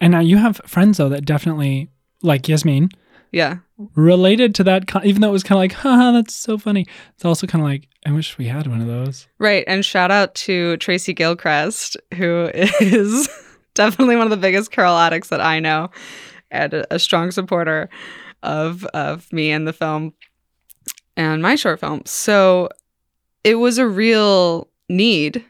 And 0.00 0.12
now 0.12 0.20
you 0.20 0.36
have 0.38 0.60
friends 0.66 0.98
though 0.98 1.08
that 1.10 1.24
definitely 1.24 1.88
like 2.22 2.48
Yasmin 2.48 2.88
Yeah. 3.32 3.58
related 3.94 4.54
to 4.56 4.64
that 4.64 4.84
even 5.04 5.20
though 5.20 5.28
it 5.28 5.32
was 5.32 5.42
kind 5.44 5.56
of 5.58 5.62
like 5.62 5.72
haha 5.72 6.12
that's 6.12 6.34
so 6.34 6.58
funny. 6.58 6.86
It's 7.14 7.24
also 7.24 7.46
kind 7.46 7.62
of 7.62 7.68
like 7.68 7.88
I 8.06 8.12
wish 8.12 8.38
we 8.38 8.46
had 8.46 8.66
one 8.66 8.80
of 8.80 8.86
those. 8.86 9.28
Right. 9.38 9.64
And 9.66 9.84
shout 9.84 10.10
out 10.10 10.34
to 10.36 10.76
Tracy 10.78 11.12
Gilchrist, 11.12 11.96
who 12.14 12.50
is 12.54 13.28
definitely 13.74 14.16
one 14.16 14.26
of 14.26 14.30
the 14.30 14.36
biggest 14.36 14.70
Carol 14.70 14.96
addicts 14.96 15.28
that 15.28 15.40
I 15.40 15.60
know 15.60 15.90
and 16.50 16.72
a, 16.74 16.94
a 16.94 16.98
strong 16.98 17.30
supporter 17.30 17.88
of 18.42 18.84
of 18.86 19.30
me 19.32 19.50
and 19.50 19.66
the 19.66 19.72
film 19.72 20.14
and 21.18 21.42
my 21.42 21.56
short 21.56 21.80
film. 21.80 22.00
So 22.06 22.70
it 23.44 23.56
was 23.56 23.76
a 23.76 23.86
real 23.86 24.68
need. 24.88 25.44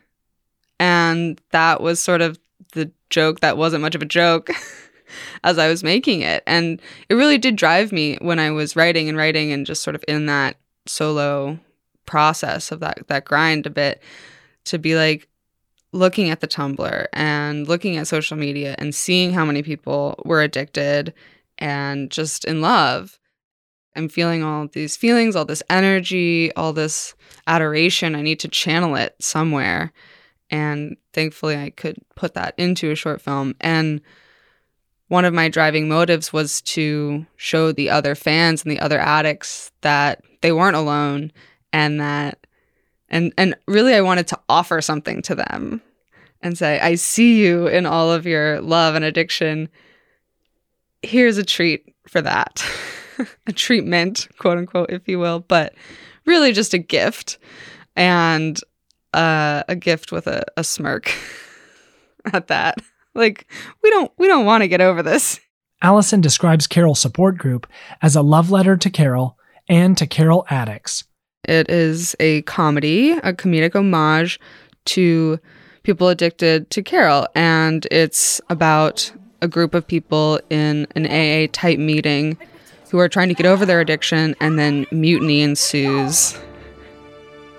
And 0.81 1.41
that 1.51 1.81
was 1.81 2.01
sort 2.01 2.23
of 2.23 2.39
the 2.73 2.91
joke 3.11 3.41
that 3.41 3.57
wasn't 3.57 3.83
much 3.83 3.95
of 3.95 4.03
a 4.03 4.07
joke 4.07 4.51
as 5.45 5.59
I 5.59 5.69
was 5.69 5.85
making 5.85 6.23
it. 6.23 6.43
And 6.47 6.81
it 7.09 7.15
really 7.15 7.39
did 7.39 7.55
drive 7.55 7.93
me 7.93 8.17
when 8.21 8.39
I 8.39 8.51
was 8.51 8.75
writing 8.75 9.09
and 9.09 9.19
writing 9.19 9.53
and 9.53 9.67
just 9.67 9.83
sort 9.83 9.95
of 9.95 10.05
in 10.09 10.27
that 10.27 10.57
solo 10.87 11.59
process 12.07 12.73
of 12.73 12.81
that 12.81 13.07
that 13.09 13.27
grind 13.27 13.67
a 13.67 13.71
bit 13.71 14.03
to 14.65 14.79
be 14.79 14.97
like 14.97 15.29
looking 15.93 16.31
at 16.31 16.41
the 16.41 16.49
Tumblr 16.49 17.07
and 17.13 17.69
looking 17.69 17.99
at 17.99 18.07
social 18.07 18.37
media 18.37 18.75
and 18.79 18.95
seeing 18.95 19.33
how 19.33 19.45
many 19.45 19.63
people 19.63 20.23
were 20.25 20.41
addicted 20.41 21.13
and 21.59 22.11
just 22.11 22.45
in 22.47 22.63
love. 22.63 23.19
I'm 23.99 24.09
feeling 24.09 24.43
all 24.43 24.69
these 24.69 24.97
feelings, 24.97 25.37
all 25.37 25.45
this 25.45 25.63
energy, 25.69 26.53
all 26.55 26.73
this 26.73 27.15
adoration. 27.47 28.15
I 28.15 28.23
need 28.23 28.41
to 28.41 28.49
channel 28.49 28.95
it 28.95 29.17
somewhere. 29.21 29.93
And 30.51 30.97
thankfully, 31.13 31.57
I 31.57 31.71
could 31.71 31.97
put 32.15 32.35
that 32.35 32.55
into 32.57 32.91
a 32.91 32.95
short 32.95 33.21
film. 33.21 33.55
And 33.61 34.01
one 35.09 35.25
of 35.25 35.35
my 35.35 35.49
driving 35.49 35.89
motives 35.89 36.33
was 36.33 36.61
to 36.63 37.27
show 37.37 37.73
the 37.73 37.91
other 37.91 38.15
fans 38.15 38.63
and 38.63 38.71
the 38.71 38.81
other 38.81 38.99
addicts 38.99 39.73
that 39.81 40.23
they 40.43 40.53
weren't 40.53 40.77
alone 40.77 41.33
and 41.73 42.01
that 42.01 42.47
and 43.09 43.33
and 43.37 43.57
really 43.67 43.95
I 43.95 44.03
wanted 44.03 44.29
to 44.29 44.39
offer 44.49 44.81
something 44.81 45.23
to 45.23 45.35
them 45.35 45.83
and 46.43 46.57
say 46.57 46.79
I 46.81 46.95
see 46.95 47.43
you 47.43 47.67
in 47.67 47.87
all 47.87 48.13
of 48.13 48.27
your 48.27 48.61
love 48.61 48.95
and 48.95 49.05
addiction 49.05 49.69
here's 51.03 51.39
a 51.39 51.45
treat 51.45 51.95
for 52.07 52.23
that 52.23 52.65
a 53.47 53.53
treatment 53.53 54.29
quote 54.39 54.59
unquote 54.59 54.91
if 54.91 55.07
you 55.09 55.19
will 55.19 55.41
but 55.41 55.75
really 56.25 56.53
just 56.53 56.75
a 56.75 56.79
gift 56.79 57.39
and 57.97 58.61
uh, 59.15 59.63
a 59.69 59.75
gift 59.75 60.13
with 60.13 60.27
a, 60.27 60.45
a 60.57 60.63
smirk 60.63 61.13
at 62.33 62.49
that 62.49 62.79
like 63.15 63.51
we 63.83 63.91
don't 63.91 64.13
we 64.19 64.27
don't 64.27 64.45
want 64.45 64.63
to 64.63 64.69
get 64.69 64.81
over 64.81 65.03
this 65.03 65.41
Allison 65.81 66.21
describes 66.21 66.67
Carol's 66.67 66.99
support 66.99 67.39
group 67.39 67.67
as 68.03 68.17
a 68.17 68.23
love 68.23 68.51
letter 68.51 68.77
to 68.77 68.91
Carol 68.91 69.39
and 69.69 69.97
to 69.97 70.07
Carol 70.07 70.45
addicts. 70.51 71.05
It 71.45 71.71
is 71.71 72.17
a 72.19 72.43
comedy, 72.43 73.13
a 73.13 73.33
comedic 73.33 73.77
homage 73.77 74.41
to 74.87 75.39
people 75.85 76.09
addicted 76.09 76.69
to 76.71 76.83
Carol. 76.83 77.29
And 77.35 77.87
it's 77.91 78.41
about 78.51 79.13
a 79.41 79.47
group 79.47 79.75
of 79.75 79.87
people 79.87 80.41
in 80.51 80.87
an 80.97 81.07
AA 81.07 81.49
type 81.53 81.79
meeting 81.79 82.37
who 82.91 82.99
are 82.99 83.09
trying 83.09 83.29
to 83.29 83.35
get 83.35 83.47
over 83.47 83.67
their 83.67 83.81
addiction, 83.81 84.35
and 84.41 84.59
then 84.59 84.87
mutiny 84.91 85.43
ensues. 85.43 86.39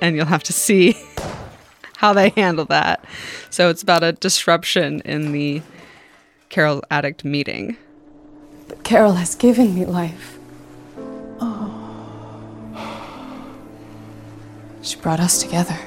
And 0.01 0.15
you'll 0.15 0.25
have 0.25 0.43
to 0.43 0.53
see 0.53 0.95
how 1.97 2.13
they 2.13 2.29
handle 2.29 2.65
that. 2.65 3.03
So 3.49 3.69
it's 3.69 3.83
about 3.83 4.03
a 4.03 4.13
disruption 4.13 5.01
in 5.01 5.31
the 5.31 5.61
Carol 6.49 6.83
addict 6.89 7.23
meeting. 7.23 7.77
But 8.67 8.83
Carol 8.83 9.13
has 9.13 9.35
given 9.35 9.75
me 9.75 9.85
life. 9.85 10.37
Oh. 11.39 11.75
She 14.81 14.95
brought 14.97 15.19
us 15.19 15.41
together. 15.41 15.77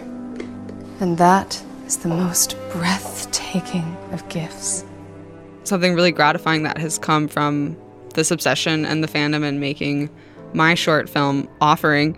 And 1.01 1.19
that 1.19 1.61
is 1.87 1.97
the 1.99 2.09
most 2.09 2.57
breathtaking 2.71 3.97
of 4.13 4.29
gifts. 4.29 4.85
something 5.65 5.95
really 5.95 6.13
gratifying 6.13 6.65
that 6.65 6.79
has 6.79 6.99
come 6.99 7.27
from 7.29 7.77
this 8.13 8.31
obsession 8.31 8.85
and 8.85 9.03
the 9.03 9.09
fandom 9.09 9.45
and 9.45 9.61
making 9.61 10.11
my 10.55 10.75
short 10.75 11.09
film 11.09 11.49
offering 11.61 12.17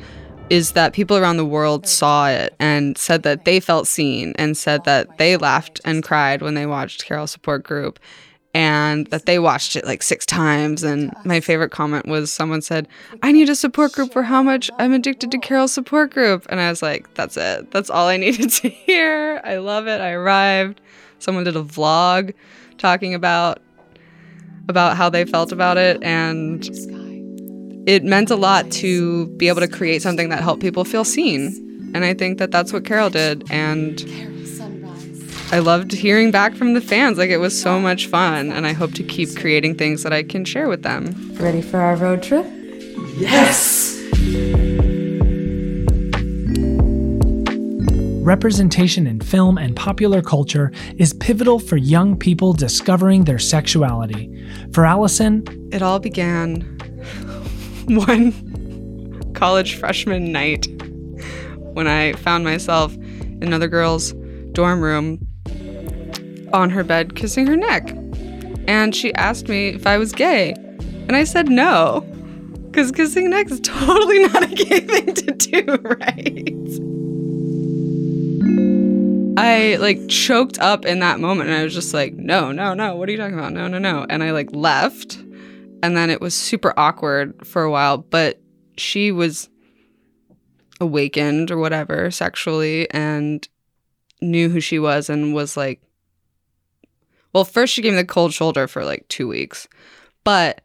is 0.50 0.72
that 0.72 0.92
people 0.92 1.16
around 1.16 1.38
the 1.38 1.44
world 1.44 1.86
saw 1.86 2.28
it 2.28 2.54
and 2.58 2.98
said 2.98 3.22
that 3.22 3.44
they 3.44 3.60
felt 3.60 3.86
seen 3.86 4.34
and 4.36 4.56
said 4.56 4.84
that 4.84 5.18
they 5.18 5.36
laughed 5.36 5.80
and 5.84 6.02
cried 6.02 6.42
when 6.42 6.54
they 6.54 6.66
watched 6.66 7.04
Carol 7.06 7.26
Support 7.26 7.62
Group 7.62 7.98
and 8.54 9.08
that 9.08 9.26
they 9.26 9.38
watched 9.40 9.74
it 9.74 9.84
like 9.84 10.02
six 10.02 10.24
times. 10.24 10.84
And 10.84 11.12
my 11.24 11.40
favorite 11.40 11.70
comment 11.70 12.06
was 12.06 12.32
someone 12.32 12.62
said, 12.62 12.86
I 13.22 13.32
need 13.32 13.48
a 13.48 13.56
support 13.56 13.92
group 13.92 14.12
for 14.12 14.22
how 14.22 14.42
much 14.42 14.70
I'm 14.78 14.92
addicted 14.92 15.32
to 15.32 15.38
Carol 15.38 15.66
Support 15.66 16.12
Group. 16.12 16.46
And 16.48 16.60
I 16.60 16.70
was 16.70 16.80
like, 16.80 17.12
that's 17.14 17.36
it. 17.36 17.70
That's 17.72 17.90
all 17.90 18.06
I 18.06 18.16
needed 18.18 18.50
to 18.50 18.68
hear. 18.68 19.40
I 19.44 19.56
love 19.56 19.88
it. 19.88 20.00
I 20.00 20.12
arrived. 20.12 20.80
Someone 21.18 21.44
did 21.44 21.56
a 21.56 21.62
vlog 21.64 22.32
talking 22.78 23.14
about 23.14 23.60
about 24.68 24.96
how 24.96 25.08
they 25.10 25.24
felt 25.24 25.52
about 25.52 25.76
it 25.76 26.02
and 26.02 26.68
it 27.86 28.02
meant 28.02 28.30
a 28.30 28.36
lot 28.36 28.70
to 28.70 29.26
be 29.36 29.48
able 29.48 29.60
to 29.60 29.68
create 29.68 30.00
something 30.00 30.30
that 30.30 30.42
helped 30.42 30.62
people 30.62 30.84
feel 30.84 31.04
seen 31.04 31.90
and 31.94 32.04
i 32.04 32.14
think 32.14 32.38
that 32.38 32.50
that's 32.50 32.72
what 32.72 32.84
carol 32.84 33.10
did 33.10 33.44
and 33.50 34.04
i 35.52 35.58
loved 35.58 35.92
hearing 35.92 36.30
back 36.30 36.54
from 36.54 36.74
the 36.74 36.80
fans 36.80 37.18
like 37.18 37.30
it 37.30 37.38
was 37.38 37.60
so 37.60 37.78
much 37.78 38.06
fun 38.06 38.50
and 38.50 38.66
i 38.66 38.72
hope 38.72 38.92
to 38.92 39.02
keep 39.02 39.36
creating 39.36 39.74
things 39.74 40.02
that 40.02 40.12
i 40.12 40.22
can 40.22 40.44
share 40.44 40.68
with 40.68 40.82
them 40.82 41.14
Ready 41.34 41.60
for 41.60 41.78
our 41.78 41.96
road 41.96 42.22
trip? 42.22 42.46
Yes. 43.16 44.00
Representation 48.24 49.06
in 49.06 49.20
film 49.20 49.58
and 49.58 49.76
popular 49.76 50.22
culture 50.22 50.72
is 50.96 51.12
pivotal 51.12 51.58
for 51.58 51.76
young 51.76 52.16
people 52.16 52.52
discovering 52.52 53.24
their 53.24 53.38
sexuality. 53.38 54.33
For 54.74 54.84
Allison, 54.84 55.44
it 55.70 55.82
all 55.82 56.00
began 56.00 56.62
one 57.86 59.32
college 59.32 59.76
freshman 59.76 60.32
night 60.32 60.66
when 61.74 61.86
I 61.86 62.14
found 62.14 62.42
myself 62.42 62.92
in 62.94 63.44
another 63.44 63.68
girl's 63.68 64.14
dorm 64.50 64.80
room 64.82 65.24
on 66.52 66.70
her 66.70 66.82
bed 66.82 67.14
kissing 67.14 67.46
her 67.46 67.56
neck. 67.56 67.96
And 68.66 68.96
she 68.96 69.14
asked 69.14 69.46
me 69.46 69.68
if 69.68 69.86
I 69.86 69.96
was 69.96 70.10
gay. 70.10 70.54
And 71.06 71.14
I 71.14 71.22
said 71.22 71.48
no. 71.48 72.00
Because 72.66 72.90
kissing 72.90 73.30
neck 73.30 73.52
is 73.52 73.60
totally 73.62 74.26
not 74.26 74.42
a 74.42 74.48
gay 74.48 74.80
thing 74.80 75.14
to 75.14 75.30
do, 75.30 75.64
right? 75.82 76.93
I 79.36 79.76
like 79.76 80.08
choked 80.08 80.58
up 80.60 80.84
in 80.84 81.00
that 81.00 81.18
moment 81.18 81.50
and 81.50 81.58
I 81.58 81.64
was 81.64 81.74
just 81.74 81.92
like, 81.92 82.14
no, 82.14 82.52
no, 82.52 82.74
no, 82.74 82.96
what 82.96 83.08
are 83.08 83.12
you 83.12 83.18
talking 83.18 83.38
about? 83.38 83.52
No, 83.52 83.66
no, 83.66 83.78
no. 83.78 84.06
And 84.08 84.22
I 84.22 84.30
like 84.30 84.50
left. 84.52 85.16
And 85.82 85.96
then 85.96 86.08
it 86.08 86.20
was 86.20 86.34
super 86.34 86.72
awkward 86.76 87.46
for 87.46 87.62
a 87.62 87.70
while, 87.70 87.98
but 87.98 88.40
she 88.76 89.12
was 89.12 89.48
awakened 90.80 91.50
or 91.50 91.58
whatever 91.58 92.10
sexually 92.10 92.90
and 92.90 93.46
knew 94.20 94.48
who 94.48 94.60
she 94.60 94.78
was 94.78 95.10
and 95.10 95.34
was 95.34 95.56
like, 95.56 95.82
well, 97.32 97.44
first 97.44 97.74
she 97.74 97.82
gave 97.82 97.92
me 97.92 98.00
the 98.00 98.06
cold 98.06 98.32
shoulder 98.32 98.68
for 98.68 98.84
like 98.84 99.06
two 99.08 99.26
weeks. 99.26 99.66
But 100.22 100.62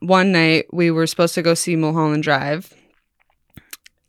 one 0.00 0.32
night 0.32 0.66
we 0.72 0.90
were 0.90 1.06
supposed 1.06 1.34
to 1.34 1.42
go 1.42 1.54
see 1.54 1.76
Mulholland 1.76 2.22
Drive 2.22 2.72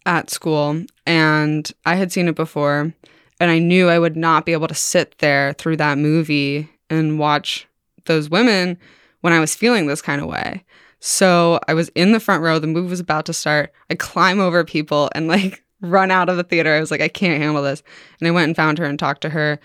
at 0.05 0.29
school 0.29 0.83
and 1.05 1.71
I 1.85 1.95
had 1.95 2.11
seen 2.11 2.27
it 2.27 2.35
before 2.35 2.93
and 3.39 3.51
I 3.51 3.59
knew 3.59 3.89
I 3.89 3.99
would 3.99 4.15
not 4.15 4.45
be 4.45 4.53
able 4.53 4.67
to 4.67 4.75
sit 4.75 5.17
there 5.19 5.53
through 5.53 5.77
that 5.77 5.97
movie 5.97 6.69
and 6.89 7.19
watch 7.19 7.67
those 8.05 8.29
women 8.29 8.77
when 9.21 9.33
I 9.33 9.39
was 9.39 9.55
feeling 9.55 9.87
this 9.87 10.01
kind 10.01 10.21
of 10.21 10.27
way. 10.27 10.63
So 10.99 11.59
I 11.67 11.73
was 11.73 11.89
in 11.89 12.13
the 12.13 12.19
front 12.19 12.43
row, 12.43 12.59
the 12.59 12.67
movie 12.67 12.89
was 12.89 12.99
about 12.99 13.25
to 13.25 13.33
start. 13.33 13.73
I 13.89 13.95
climb 13.95 14.39
over 14.39 14.63
people 14.63 15.09
and 15.13 15.27
like 15.27 15.63
run 15.81 16.11
out 16.11 16.29
of 16.29 16.37
the 16.37 16.43
theater. 16.43 16.73
I 16.73 16.79
was 16.79 16.91
like, 16.91 17.01
I 17.01 17.07
can't 17.07 17.41
handle 17.41 17.61
this. 17.61 17.83
And 18.19 18.27
I 18.27 18.31
went 18.31 18.47
and 18.47 18.55
found 18.55 18.77
her 18.77 18.85
and 18.85 18.97
talked 18.97 19.21
to 19.21 19.29
her. 19.29 19.59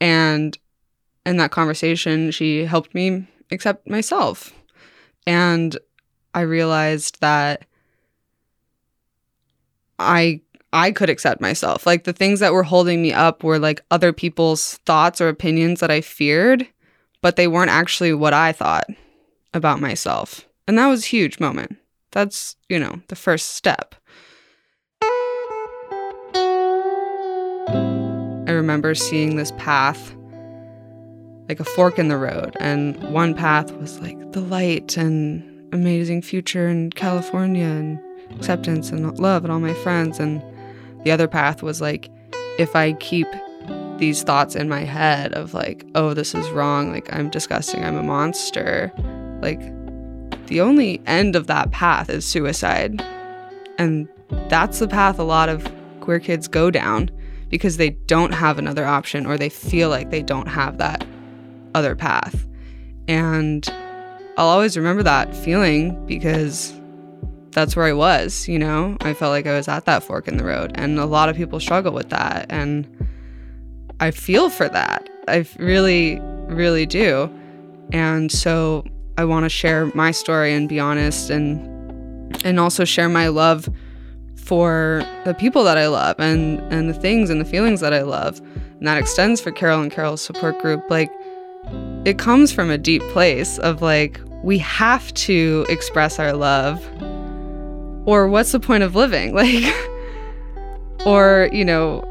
And 0.00 0.58
in 1.24 1.36
that 1.36 1.52
conversation, 1.52 2.30
she 2.32 2.64
helped 2.64 2.94
me 2.94 3.26
accept 3.50 3.88
myself. 3.88 4.52
And 5.26 5.78
I 6.34 6.40
realized 6.40 7.20
that 7.20 7.64
I 9.98 10.40
I 10.72 10.90
could 10.90 11.10
accept 11.10 11.40
myself. 11.40 11.86
Like 11.86 12.04
the 12.04 12.12
things 12.12 12.40
that 12.40 12.52
were 12.52 12.62
holding 12.62 13.02
me 13.02 13.12
up 13.12 13.44
were 13.44 13.58
like 13.58 13.84
other 13.90 14.12
people's 14.12 14.78
thoughts 14.86 15.20
or 15.20 15.28
opinions 15.28 15.80
that 15.80 15.90
I 15.90 16.00
feared, 16.00 16.66
but 17.20 17.36
they 17.36 17.46
weren't 17.46 17.70
actually 17.70 18.14
what 18.14 18.32
I 18.32 18.52
thought 18.52 18.86
about 19.52 19.80
myself. 19.80 20.46
And 20.66 20.78
that 20.78 20.88
was 20.88 21.04
a 21.04 21.08
huge 21.08 21.38
moment. 21.40 21.76
That's, 22.12 22.56
you 22.68 22.78
know, 22.78 23.00
the 23.08 23.16
first 23.16 23.54
step. 23.54 23.94
I 28.52 28.54
remember 28.54 28.94
seeing 28.94 29.36
this 29.36 29.52
path 29.52 30.14
like 31.48 31.60
a 31.60 31.64
fork 31.64 31.98
in 31.98 32.08
the 32.08 32.16
road 32.16 32.56
and 32.60 33.02
one 33.12 33.34
path 33.34 33.72
was 33.72 34.00
like 34.00 34.32
the 34.32 34.40
light 34.40 34.96
and 34.96 35.74
amazing 35.74 36.22
future 36.22 36.68
in 36.68 36.90
California 36.90 37.64
and 37.64 38.00
acceptance 38.30 38.90
and 38.90 39.18
love 39.18 39.44
and 39.44 39.52
all 39.52 39.60
my 39.60 39.74
friends 39.74 40.18
and 40.18 40.42
the 41.04 41.10
other 41.10 41.28
path 41.28 41.62
was 41.62 41.80
like, 41.80 42.10
if 42.58 42.76
I 42.76 42.92
keep 42.94 43.26
these 43.98 44.22
thoughts 44.22 44.56
in 44.56 44.68
my 44.68 44.80
head 44.80 45.32
of 45.34 45.54
like, 45.54 45.86
oh, 45.94 46.14
this 46.14 46.34
is 46.34 46.48
wrong, 46.50 46.92
like 46.92 47.12
I'm 47.12 47.30
disgusting, 47.30 47.84
I'm 47.84 47.96
a 47.96 48.02
monster, 48.02 48.92
like 49.40 49.60
the 50.46 50.60
only 50.60 51.00
end 51.06 51.36
of 51.36 51.46
that 51.46 51.70
path 51.70 52.10
is 52.10 52.24
suicide. 52.24 53.04
And 53.78 54.08
that's 54.48 54.78
the 54.80 54.88
path 54.88 55.18
a 55.18 55.24
lot 55.24 55.48
of 55.48 55.66
queer 56.00 56.20
kids 56.20 56.48
go 56.48 56.70
down 56.70 57.10
because 57.48 57.76
they 57.76 57.90
don't 57.90 58.32
have 58.32 58.58
another 58.58 58.84
option 58.84 59.26
or 59.26 59.38
they 59.38 59.48
feel 59.48 59.88
like 59.88 60.10
they 60.10 60.22
don't 60.22 60.48
have 60.48 60.78
that 60.78 61.06
other 61.74 61.94
path. 61.94 62.46
And 63.08 63.68
I'll 64.36 64.48
always 64.48 64.76
remember 64.76 65.02
that 65.02 65.34
feeling 65.36 66.04
because 66.06 66.72
that's 67.52 67.76
where 67.76 67.86
I 67.86 67.92
was, 67.92 68.48
you 68.48 68.58
know? 68.58 68.96
I 69.00 69.14
felt 69.14 69.30
like 69.30 69.46
I 69.46 69.54
was 69.54 69.68
at 69.68 69.84
that 69.84 70.02
fork 70.02 70.26
in 70.26 70.38
the 70.38 70.44
road. 70.44 70.72
And 70.74 70.98
a 70.98 71.06
lot 71.06 71.28
of 71.28 71.36
people 71.36 71.60
struggle 71.60 71.92
with 71.92 72.08
that. 72.10 72.46
And 72.48 72.86
I 74.00 74.10
feel 74.10 74.50
for 74.50 74.68
that. 74.68 75.08
I 75.28 75.46
really, 75.58 76.18
really 76.48 76.86
do. 76.86 77.30
And 77.92 78.32
so 78.32 78.84
I 79.18 79.24
want 79.24 79.44
to 79.44 79.48
share 79.50 79.86
my 79.94 80.10
story 80.10 80.52
and 80.52 80.68
be 80.68 80.80
honest 80.80 81.30
and 81.30 81.70
and 82.44 82.58
also 82.58 82.84
share 82.84 83.10
my 83.10 83.28
love 83.28 83.68
for 84.36 85.06
the 85.24 85.34
people 85.34 85.62
that 85.64 85.76
I 85.76 85.86
love 85.86 86.16
and 86.18 86.60
and 86.72 86.88
the 86.88 86.94
things 86.94 87.28
and 87.28 87.40
the 87.40 87.44
feelings 87.44 87.80
that 87.80 87.92
I 87.92 88.02
love. 88.02 88.40
And 88.78 88.88
that 88.88 88.96
extends 88.96 89.40
for 89.40 89.52
Carol 89.52 89.80
and 89.82 89.92
Carol's 89.92 90.22
support 90.22 90.58
group. 90.60 90.82
Like 90.88 91.12
it 92.04 92.18
comes 92.18 92.50
from 92.50 92.70
a 92.70 92.78
deep 92.78 93.02
place 93.10 93.58
of 93.58 93.82
like 93.82 94.20
we 94.42 94.58
have 94.58 95.12
to 95.14 95.66
express 95.68 96.18
our 96.18 96.32
love 96.32 96.82
or 98.06 98.28
what's 98.28 98.52
the 98.52 98.60
point 98.60 98.82
of 98.82 98.94
living? 98.94 99.34
Like, 101.02 101.06
or, 101.06 101.48
you 101.52 101.64
know, 101.64 102.04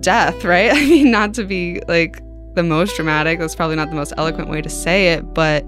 death, 0.00 0.44
right? 0.44 0.70
I 0.74 0.80
mean, 0.86 1.10
not 1.10 1.34
to 1.34 1.44
be 1.44 1.82
like 1.88 2.22
the 2.54 2.62
most 2.62 2.96
dramatic, 2.96 3.38
that's 3.38 3.54
probably 3.54 3.76
not 3.76 3.90
the 3.90 3.96
most 3.96 4.14
eloquent 4.16 4.48
way 4.48 4.62
to 4.62 4.70
say 4.70 5.12
it, 5.12 5.34
but 5.34 5.64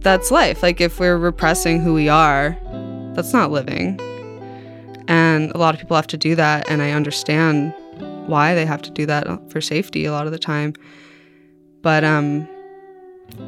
that's 0.00 0.30
life. 0.30 0.62
Like, 0.62 0.80
if 0.80 1.00
we're 1.00 1.18
repressing 1.18 1.80
who 1.80 1.94
we 1.94 2.08
are, 2.08 2.56
that's 3.14 3.32
not 3.32 3.50
living. 3.50 4.00
And 5.08 5.50
a 5.52 5.58
lot 5.58 5.74
of 5.74 5.80
people 5.80 5.96
have 5.96 6.06
to 6.08 6.16
do 6.16 6.36
that, 6.36 6.68
and 6.70 6.80
I 6.80 6.92
understand 6.92 7.74
why 8.28 8.54
they 8.54 8.66
have 8.66 8.82
to 8.82 8.90
do 8.90 9.06
that 9.06 9.26
for 9.50 9.60
safety 9.60 10.04
a 10.04 10.12
lot 10.12 10.26
of 10.26 10.32
the 10.32 10.38
time. 10.38 10.74
But 11.82 12.04
um 12.04 12.46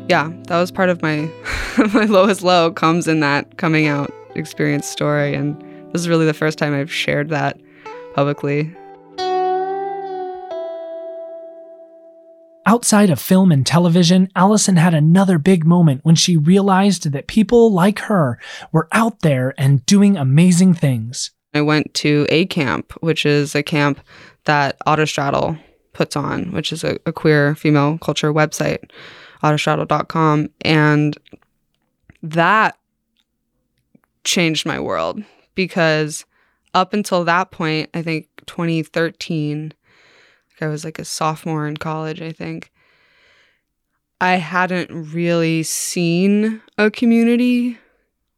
yeah, 0.08 0.30
that 0.48 0.58
was 0.58 0.70
part 0.70 0.88
of 0.88 1.02
my 1.02 1.30
my 1.94 2.04
lowest 2.04 2.42
low 2.42 2.72
comes 2.72 3.06
in 3.06 3.20
that 3.20 3.56
coming 3.58 3.86
out 3.86 4.12
experience 4.34 4.86
story. 4.86 5.34
And 5.34 5.60
this 5.92 6.00
is 6.00 6.08
really 6.08 6.26
the 6.26 6.34
first 6.34 6.58
time 6.58 6.74
I've 6.74 6.92
shared 6.92 7.28
that 7.30 7.60
publicly. 8.14 8.74
Outside 12.66 13.10
of 13.10 13.18
film 13.18 13.50
and 13.50 13.66
television, 13.66 14.28
Allison 14.36 14.76
had 14.76 14.94
another 14.94 15.38
big 15.38 15.64
moment 15.64 16.04
when 16.04 16.14
she 16.14 16.36
realized 16.36 17.10
that 17.10 17.26
people 17.26 17.72
like 17.72 18.00
her 18.00 18.38
were 18.70 18.86
out 18.92 19.20
there 19.20 19.54
and 19.58 19.84
doing 19.86 20.16
amazing 20.16 20.74
things. 20.74 21.32
I 21.52 21.62
went 21.62 21.94
to 21.94 22.26
A 22.28 22.46
Camp, 22.46 22.92
which 23.00 23.26
is 23.26 23.54
a 23.54 23.62
camp 23.62 24.00
that 24.44 24.78
Autostraddle 24.86 25.58
puts 25.92 26.14
on, 26.14 26.52
which 26.52 26.72
is 26.72 26.84
a, 26.84 26.98
a 27.06 27.12
queer 27.12 27.54
female 27.54 27.98
culture 27.98 28.32
website, 28.32 28.90
autostraddle.com. 29.42 30.50
And 30.60 31.16
that 32.22 32.76
changed 34.24 34.66
my 34.66 34.78
world 34.78 35.22
because 35.54 36.24
up 36.74 36.92
until 36.92 37.24
that 37.24 37.50
point, 37.50 37.90
I 37.94 38.02
think 38.02 38.28
2013, 38.46 39.72
like 40.50 40.62
I 40.62 40.68
was 40.68 40.84
like 40.84 40.98
a 40.98 41.04
sophomore 41.04 41.66
in 41.66 41.76
college, 41.76 42.22
I 42.22 42.32
think. 42.32 42.70
I 44.20 44.34
hadn't 44.34 45.12
really 45.12 45.62
seen 45.62 46.60
a 46.76 46.90
community 46.90 47.78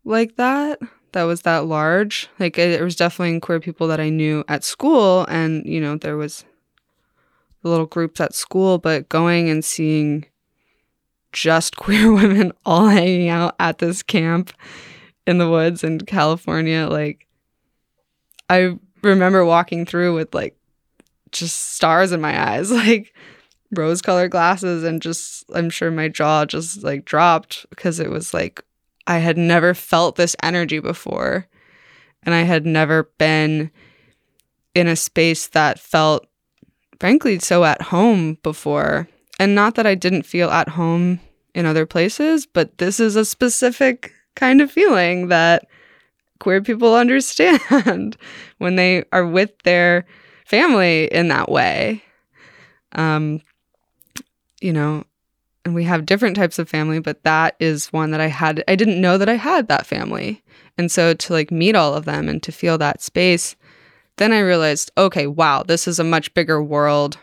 like 0.04 0.36
that 0.36 0.78
that 1.12 1.24
was 1.24 1.42
that 1.42 1.66
large. 1.66 2.28
Like 2.38 2.56
there 2.56 2.84
was 2.84 2.96
definitely 2.96 3.38
queer 3.40 3.60
people 3.60 3.86
that 3.88 4.00
I 4.00 4.08
knew 4.08 4.44
at 4.48 4.64
school 4.64 5.26
and 5.28 5.64
you 5.66 5.80
know 5.80 5.96
there 5.96 6.16
was 6.16 6.44
little 7.62 7.86
groups 7.86 8.20
at 8.20 8.34
school 8.34 8.78
but 8.78 9.08
going 9.08 9.48
and 9.48 9.64
seeing 9.64 10.26
just 11.32 11.76
queer 11.76 12.12
women 12.12 12.52
all 12.66 12.88
hanging 12.88 13.28
out 13.28 13.54
at 13.60 13.78
this 13.78 14.02
camp 14.02 14.52
in 15.26 15.38
the 15.38 15.48
woods 15.48 15.84
in 15.84 16.00
California, 16.00 16.86
like 16.90 17.26
I 18.48 18.78
remember 19.02 19.44
walking 19.44 19.86
through 19.86 20.14
with 20.14 20.34
like 20.34 20.56
just 21.30 21.74
stars 21.74 22.12
in 22.12 22.20
my 22.20 22.50
eyes, 22.50 22.70
like 22.70 23.14
rose 23.70 24.02
colored 24.02 24.30
glasses, 24.30 24.84
and 24.84 25.00
just 25.00 25.44
I'm 25.54 25.70
sure 25.70 25.90
my 25.90 26.08
jaw 26.08 26.44
just 26.44 26.82
like 26.82 27.04
dropped 27.04 27.66
because 27.70 28.00
it 28.00 28.10
was 28.10 28.34
like 28.34 28.64
I 29.06 29.18
had 29.18 29.36
never 29.36 29.74
felt 29.74 30.16
this 30.16 30.36
energy 30.42 30.78
before. 30.78 31.46
And 32.24 32.34
I 32.34 32.42
had 32.42 32.64
never 32.64 33.10
been 33.18 33.70
in 34.74 34.86
a 34.86 34.94
space 34.94 35.48
that 35.48 35.80
felt, 35.80 36.26
frankly, 37.00 37.38
so 37.40 37.64
at 37.64 37.82
home 37.82 38.38
before. 38.42 39.08
And 39.40 39.54
not 39.54 39.74
that 39.74 39.86
I 39.86 39.96
didn't 39.96 40.22
feel 40.22 40.50
at 40.50 40.68
home 40.68 41.18
in 41.54 41.66
other 41.66 41.84
places, 41.84 42.46
but 42.46 42.78
this 42.78 43.00
is 43.00 43.16
a 43.16 43.24
specific 43.24 44.12
kind 44.34 44.60
of 44.60 44.70
feeling 44.70 45.28
that 45.28 45.66
queer 46.40 46.62
people 46.62 46.94
understand 46.94 48.16
when 48.58 48.76
they 48.76 49.04
are 49.12 49.26
with 49.26 49.52
their 49.64 50.06
family 50.46 51.04
in 51.06 51.28
that 51.28 51.50
way. 51.50 52.02
Um, 52.92 53.40
you 54.60 54.72
know, 54.72 55.04
and 55.64 55.74
we 55.74 55.84
have 55.84 56.06
different 56.06 56.36
types 56.36 56.58
of 56.58 56.68
family, 56.68 56.98
but 56.98 57.22
that 57.22 57.56
is 57.60 57.92
one 57.92 58.10
that 58.10 58.20
I 58.20 58.26
had. 58.26 58.64
I 58.66 58.74
didn't 58.74 59.00
know 59.00 59.18
that 59.18 59.28
I 59.28 59.36
had 59.36 59.68
that 59.68 59.86
family. 59.86 60.42
And 60.76 60.90
so 60.90 61.14
to 61.14 61.32
like 61.32 61.50
meet 61.50 61.76
all 61.76 61.94
of 61.94 62.04
them 62.04 62.28
and 62.28 62.42
to 62.42 62.52
feel 62.52 62.78
that 62.78 63.02
space 63.02 63.56
then 64.16 64.32
I 64.32 64.40
realized, 64.40 64.90
okay, 64.96 65.26
wow, 65.26 65.62
this 65.62 65.88
is 65.88 65.98
a 65.98 66.04
much 66.04 66.34
bigger 66.34 66.62
world 66.62 67.18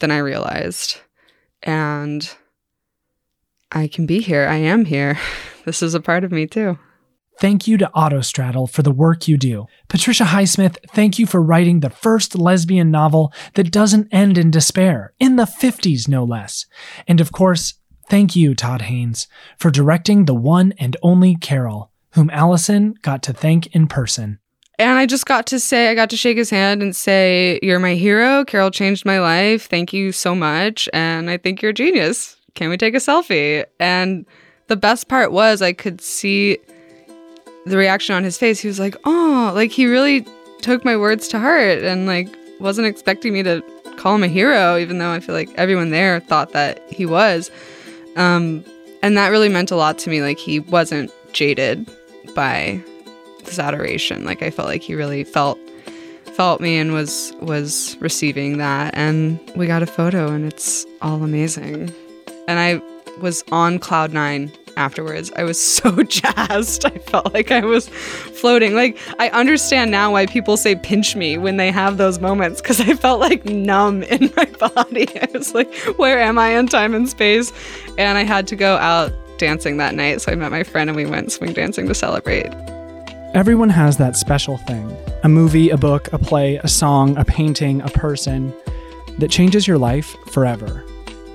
than 0.00 0.10
I 0.10 0.18
realized. 0.18 1.00
And 1.62 2.28
I 3.74 3.88
can 3.88 4.06
be 4.06 4.20
here. 4.20 4.46
I 4.46 4.56
am 4.56 4.84
here. 4.84 5.18
This 5.64 5.82
is 5.82 5.94
a 5.94 6.00
part 6.00 6.24
of 6.24 6.30
me 6.30 6.46
too. 6.46 6.78
Thank 7.40 7.66
you 7.66 7.78
to 7.78 7.90
Autostraddle 7.96 8.70
for 8.70 8.82
the 8.82 8.92
work 8.92 9.26
you 9.26 9.38
do. 9.38 9.66
Patricia 9.88 10.24
Highsmith, 10.24 10.76
thank 10.90 11.18
you 11.18 11.26
for 11.26 11.42
writing 11.42 11.80
the 11.80 11.88
first 11.88 12.38
lesbian 12.38 12.90
novel 12.90 13.32
that 13.54 13.72
doesn't 13.72 14.12
end 14.12 14.36
in 14.36 14.50
despair, 14.50 15.14
in 15.18 15.36
the 15.36 15.44
50s 15.44 16.06
no 16.06 16.22
less. 16.22 16.66
And 17.08 17.18
of 17.18 17.32
course, 17.32 17.74
thank 18.10 18.36
you, 18.36 18.54
Todd 18.54 18.82
Haynes, 18.82 19.26
for 19.58 19.70
directing 19.70 20.26
the 20.26 20.34
one 20.34 20.74
and 20.78 20.98
only 21.02 21.34
Carol, 21.34 21.90
whom 22.12 22.28
Allison 22.28 22.94
got 23.00 23.22
to 23.22 23.32
thank 23.32 23.66
in 23.68 23.86
person. 23.88 24.38
And 24.78 24.98
I 24.98 25.06
just 25.06 25.26
got 25.26 25.46
to 25.46 25.58
say, 25.58 25.88
I 25.88 25.94
got 25.94 26.10
to 26.10 26.16
shake 26.16 26.36
his 26.36 26.50
hand 26.50 26.82
and 26.82 26.94
say, 26.94 27.58
You're 27.62 27.78
my 27.78 27.94
hero. 27.94 28.44
Carol 28.44 28.70
changed 28.70 29.04
my 29.04 29.20
life. 29.20 29.66
Thank 29.66 29.92
you 29.92 30.12
so 30.12 30.34
much. 30.34 30.88
And 30.92 31.30
I 31.30 31.38
think 31.38 31.62
you're 31.62 31.70
a 31.70 31.74
genius. 31.74 32.36
Can 32.54 32.70
we 32.70 32.76
take 32.76 32.94
a 32.94 32.98
selfie? 32.98 33.64
And 33.80 34.26
the 34.68 34.76
best 34.76 35.08
part 35.08 35.32
was 35.32 35.60
I 35.60 35.72
could 35.72 36.00
see 36.00 36.58
the 37.66 37.76
reaction 37.76 38.14
on 38.14 38.24
his 38.24 38.38
face. 38.38 38.60
He 38.60 38.68
was 38.68 38.78
like, 38.78 38.96
"Oh, 39.04 39.52
like 39.54 39.70
he 39.70 39.86
really 39.86 40.26
took 40.62 40.84
my 40.84 40.96
words 40.96 41.28
to 41.28 41.38
heart 41.38 41.82
and 41.82 42.06
like 42.06 42.28
wasn't 42.60 42.86
expecting 42.86 43.32
me 43.32 43.42
to 43.42 43.62
call 43.96 44.14
him 44.14 44.24
a 44.24 44.28
hero 44.28 44.76
even 44.78 44.98
though 44.98 45.10
I 45.10 45.20
feel 45.20 45.34
like 45.34 45.50
everyone 45.56 45.90
there 45.90 46.20
thought 46.20 46.52
that 46.52 46.82
he 46.90 47.06
was." 47.06 47.50
Um 48.16 48.64
and 49.02 49.16
that 49.16 49.28
really 49.28 49.48
meant 49.48 49.70
a 49.70 49.76
lot 49.76 49.98
to 49.98 50.10
me 50.10 50.22
like 50.22 50.38
he 50.38 50.60
wasn't 50.60 51.10
jaded 51.32 51.90
by 52.34 52.82
this 53.44 53.58
adoration. 53.58 54.24
Like 54.24 54.42
I 54.42 54.50
felt 54.50 54.68
like 54.68 54.82
he 54.82 54.94
really 54.94 55.24
felt 55.24 55.58
felt 56.34 56.60
me 56.60 56.78
and 56.78 56.92
was 56.92 57.32
was 57.40 57.96
receiving 58.00 58.58
that 58.58 58.94
and 58.96 59.38
we 59.56 59.66
got 59.66 59.82
a 59.82 59.86
photo 59.86 60.32
and 60.32 60.44
it's 60.46 60.86
all 61.02 61.22
amazing. 61.22 61.92
And 62.46 62.58
I 62.58 62.82
was 63.20 63.44
on 63.52 63.78
cloud 63.78 64.12
nine 64.12 64.52
afterwards. 64.76 65.32
I 65.36 65.44
was 65.44 65.60
so 65.62 66.02
jazzed. 66.02 66.84
I 66.84 66.98
felt 66.98 67.32
like 67.34 67.50
I 67.50 67.60
was 67.60 67.88
floating. 67.88 68.74
Like, 68.74 68.98
I 69.18 69.28
understand 69.30 69.90
now 69.90 70.12
why 70.12 70.26
people 70.26 70.56
say 70.56 70.76
pinch 70.76 71.16
me 71.16 71.38
when 71.38 71.56
they 71.56 71.70
have 71.70 71.96
those 71.96 72.20
moments 72.20 72.60
because 72.60 72.80
I 72.80 72.94
felt 72.94 73.20
like 73.20 73.44
numb 73.44 74.02
in 74.04 74.32
my 74.36 74.46
body. 74.46 75.08
I 75.20 75.28
was 75.32 75.54
like, 75.54 75.72
where 75.96 76.20
am 76.20 76.38
I 76.38 76.50
in 76.50 76.66
time 76.66 76.94
and 76.94 77.08
space? 77.08 77.52
And 77.98 78.18
I 78.18 78.24
had 78.24 78.46
to 78.48 78.56
go 78.56 78.76
out 78.76 79.12
dancing 79.38 79.78
that 79.78 79.94
night. 79.94 80.20
So 80.20 80.32
I 80.32 80.34
met 80.34 80.50
my 80.50 80.62
friend 80.62 80.90
and 80.90 80.96
we 80.96 81.06
went 81.06 81.32
swing 81.32 81.52
dancing 81.52 81.88
to 81.88 81.94
celebrate. 81.94 82.52
Everyone 83.34 83.68
has 83.70 83.96
that 83.96 84.16
special 84.16 84.58
thing 84.58 84.96
a 85.24 85.28
movie, 85.28 85.70
a 85.70 85.76
book, 85.76 86.12
a 86.12 86.18
play, 86.18 86.56
a 86.56 86.68
song, 86.68 87.16
a 87.16 87.24
painting, 87.24 87.80
a 87.80 87.88
person 87.88 88.54
that 89.18 89.30
changes 89.30 89.66
your 89.66 89.78
life 89.78 90.14
forever. 90.30 90.84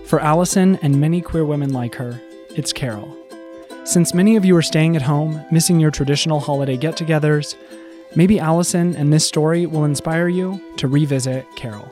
For 0.10 0.20
Allison 0.20 0.78
and 0.78 1.00
many 1.00 1.22
queer 1.22 1.46
women 1.46 1.72
like 1.72 1.94
her, 1.94 2.20
it's 2.56 2.74
Carol. 2.74 3.16
Since 3.84 4.12
many 4.12 4.36
of 4.36 4.44
you 4.44 4.58
are 4.58 4.64
staying 4.64 4.96
at 4.96 5.04
home, 5.04 5.46
missing 5.52 5.80
your 5.80 5.92
traditional 5.92 6.40
holiday 6.40 6.78
get 6.78 6.96
togethers, 6.96 7.54
maybe 8.16 8.40
Allison 8.40 8.96
and 8.96 9.14
this 9.14 9.24
story 9.28 9.68
will 9.68 9.86
inspire 9.86 10.28
you 10.28 10.60
to 10.78 10.88
revisit 10.88 11.46
Carol. 11.56 11.92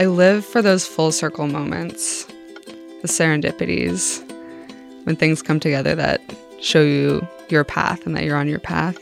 I 0.00 0.06
live 0.06 0.44
for 0.44 0.60
those 0.60 0.88
full 0.88 1.12
circle 1.12 1.46
moments, 1.46 2.24
the 3.02 3.06
serendipities, 3.06 4.28
when 5.04 5.14
things 5.14 5.40
come 5.40 5.60
together 5.60 5.94
that 5.94 6.20
show 6.60 6.82
you 6.82 7.24
your 7.48 7.62
path 7.62 8.06
and 8.06 8.16
that 8.16 8.24
you're 8.24 8.36
on 8.36 8.48
your 8.48 8.58
path. 8.58 8.98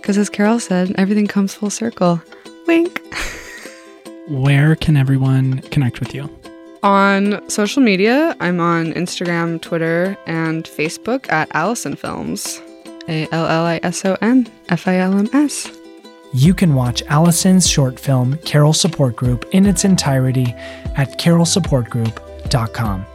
Because 0.00 0.18
as 0.18 0.28
Carol 0.28 0.58
said, 0.58 0.96
everything 0.98 1.28
comes 1.28 1.54
full 1.54 1.70
circle. 1.70 2.20
Wink. 2.66 3.00
Where 4.26 4.74
can 4.74 4.96
everyone 4.96 5.60
connect 5.70 6.00
with 6.00 6.12
you? 6.12 6.28
On 6.82 7.48
social 7.48 7.80
media, 7.80 8.36
I'm 8.40 8.58
on 8.58 8.92
Instagram, 8.94 9.60
Twitter, 9.60 10.16
and 10.26 10.64
Facebook 10.64 11.30
at 11.30 11.48
Allison 11.54 11.94
Films. 11.94 12.60
A 13.08 13.28
L 13.30 13.46
L 13.46 13.64
I 13.66 13.78
S 13.84 14.04
O 14.04 14.16
N 14.20 14.48
F 14.68 14.88
I 14.88 14.96
L 14.96 15.16
M 15.16 15.28
S. 15.32 15.70
You 16.34 16.54
can 16.54 16.74
watch 16.74 17.02
Allison's 17.08 17.68
short 17.68 18.00
film, 18.00 18.36
Carol 18.38 18.72
Support 18.72 19.14
Group, 19.16 19.44
in 19.52 19.66
its 19.66 19.84
entirety 19.84 20.54
at 20.96 21.20
carolsupportgroup.com. 21.20 23.06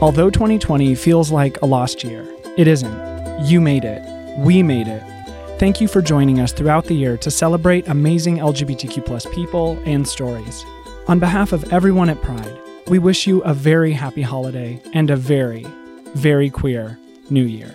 Although 0.00 0.30
2020 0.30 0.96
feels 0.96 1.30
like 1.30 1.62
a 1.62 1.66
lost 1.66 2.02
year, 2.02 2.26
it 2.56 2.66
isn't. 2.66 3.44
You 3.44 3.60
made 3.60 3.84
it. 3.84 4.02
We 4.38 4.64
made 4.64 4.88
it. 4.88 5.11
Thank 5.62 5.80
you 5.80 5.86
for 5.86 6.02
joining 6.02 6.40
us 6.40 6.52
throughout 6.52 6.86
the 6.86 6.94
year 6.94 7.16
to 7.18 7.30
celebrate 7.30 7.86
amazing 7.86 8.38
LGBTQ 8.38 9.32
people 9.32 9.80
and 9.84 10.08
stories. 10.08 10.64
On 11.06 11.20
behalf 11.20 11.52
of 11.52 11.72
everyone 11.72 12.10
at 12.10 12.20
Pride, 12.20 12.58
we 12.88 12.98
wish 12.98 13.28
you 13.28 13.44
a 13.44 13.54
very 13.54 13.92
happy 13.92 14.22
holiday 14.22 14.82
and 14.92 15.08
a 15.08 15.14
very, 15.14 15.64
very 16.14 16.50
queer 16.50 16.98
new 17.30 17.44
year. 17.44 17.72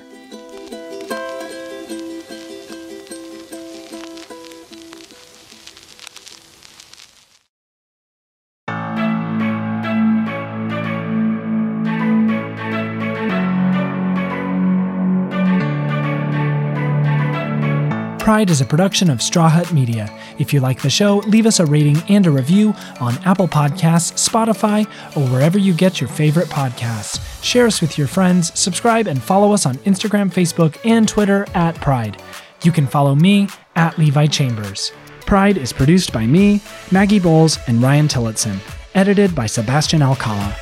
Pride 18.28 18.50
is 18.50 18.60
a 18.60 18.66
production 18.66 19.10
of 19.10 19.22
Straw 19.22 19.48
Hut 19.48 19.72
Media. 19.72 20.14
If 20.38 20.52
you 20.52 20.60
like 20.60 20.82
the 20.82 20.90
show, 20.90 21.20
leave 21.28 21.46
us 21.46 21.62
a 21.62 21.66
rating 21.66 21.96
and 22.10 22.28
a 22.28 22.30
review 22.30 22.74
on 23.00 23.18
Apple 23.20 23.48
Podcasts, 23.48 24.28
Spotify, 24.28 24.86
or 25.16 25.26
wherever 25.30 25.58
you 25.58 25.74
get 25.74 26.02
your 26.02 26.10
favorite 26.10 26.50
podcasts. 26.50 27.22
Share 27.42 27.66
us 27.66 27.80
with 27.80 27.98
your 27.98 28.06
friends, 28.08 28.52
subscribe, 28.60 29.08
and 29.08 29.24
follow 29.24 29.54
us 29.54 29.66
on 29.66 29.76
Instagram, 29.86 30.30
Facebook, 30.30 30.78
and 30.84 31.08
Twitter 31.08 31.48
at 31.54 31.76
Pride. 31.76 32.22
You 32.64 32.74
can 32.74 32.86
follow 32.86 33.16
me 33.16 33.48
at 33.78 33.98
Levi 33.98 34.26
Chambers. 34.26 34.92
Pride 35.22 35.58
is 35.58 35.72
produced 35.72 36.12
by 36.12 36.26
me, 36.26 36.62
Maggie 36.92 37.20
Boles, 37.20 37.58
and 37.68 37.82
Ryan 37.82 38.10
Tillotson. 38.10 38.60
Edited 38.94 39.36
by 39.36 39.46
Sebastian 39.46 40.02
Alcala. 40.02 40.54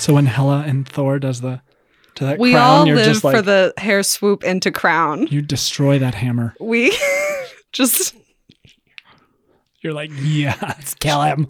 So 0.00 0.14
when 0.14 0.26
Hela 0.26 0.64
and 0.66 0.88
Thor 0.88 1.18
does 1.18 1.42
the 1.42 1.60
to 2.14 2.24
that 2.24 2.38
We 2.38 2.52
crown, 2.52 2.78
all 2.80 2.86
you're 2.86 2.96
live 2.96 3.04
just 3.04 3.22
like 3.22 3.36
for 3.36 3.42
the 3.42 3.72
hair 3.76 4.02
swoop 4.02 4.42
into 4.44 4.70
crown. 4.70 5.26
you 5.26 5.42
destroy 5.42 5.98
that 5.98 6.14
hammer. 6.14 6.54
We 6.58 6.96
just 7.72 8.14
You're 9.82 9.92
like, 9.92 10.10
yes, 10.16 10.94
kill 10.94 11.22
him. 11.22 11.48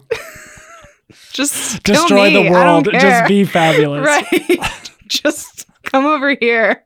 just 1.31 1.81
Destroy 1.83 2.29
me. 2.29 2.43
the 2.43 2.51
world. 2.51 2.89
Just 2.91 3.27
be 3.27 3.45
fabulous. 3.45 4.05
right. 4.31 4.89
just 5.07 5.65
come 5.83 6.05
over 6.05 6.35
here. 6.39 6.83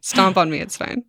Stomp 0.00 0.36
on 0.36 0.50
me. 0.50 0.58
It's 0.60 0.76
fine. 0.76 1.04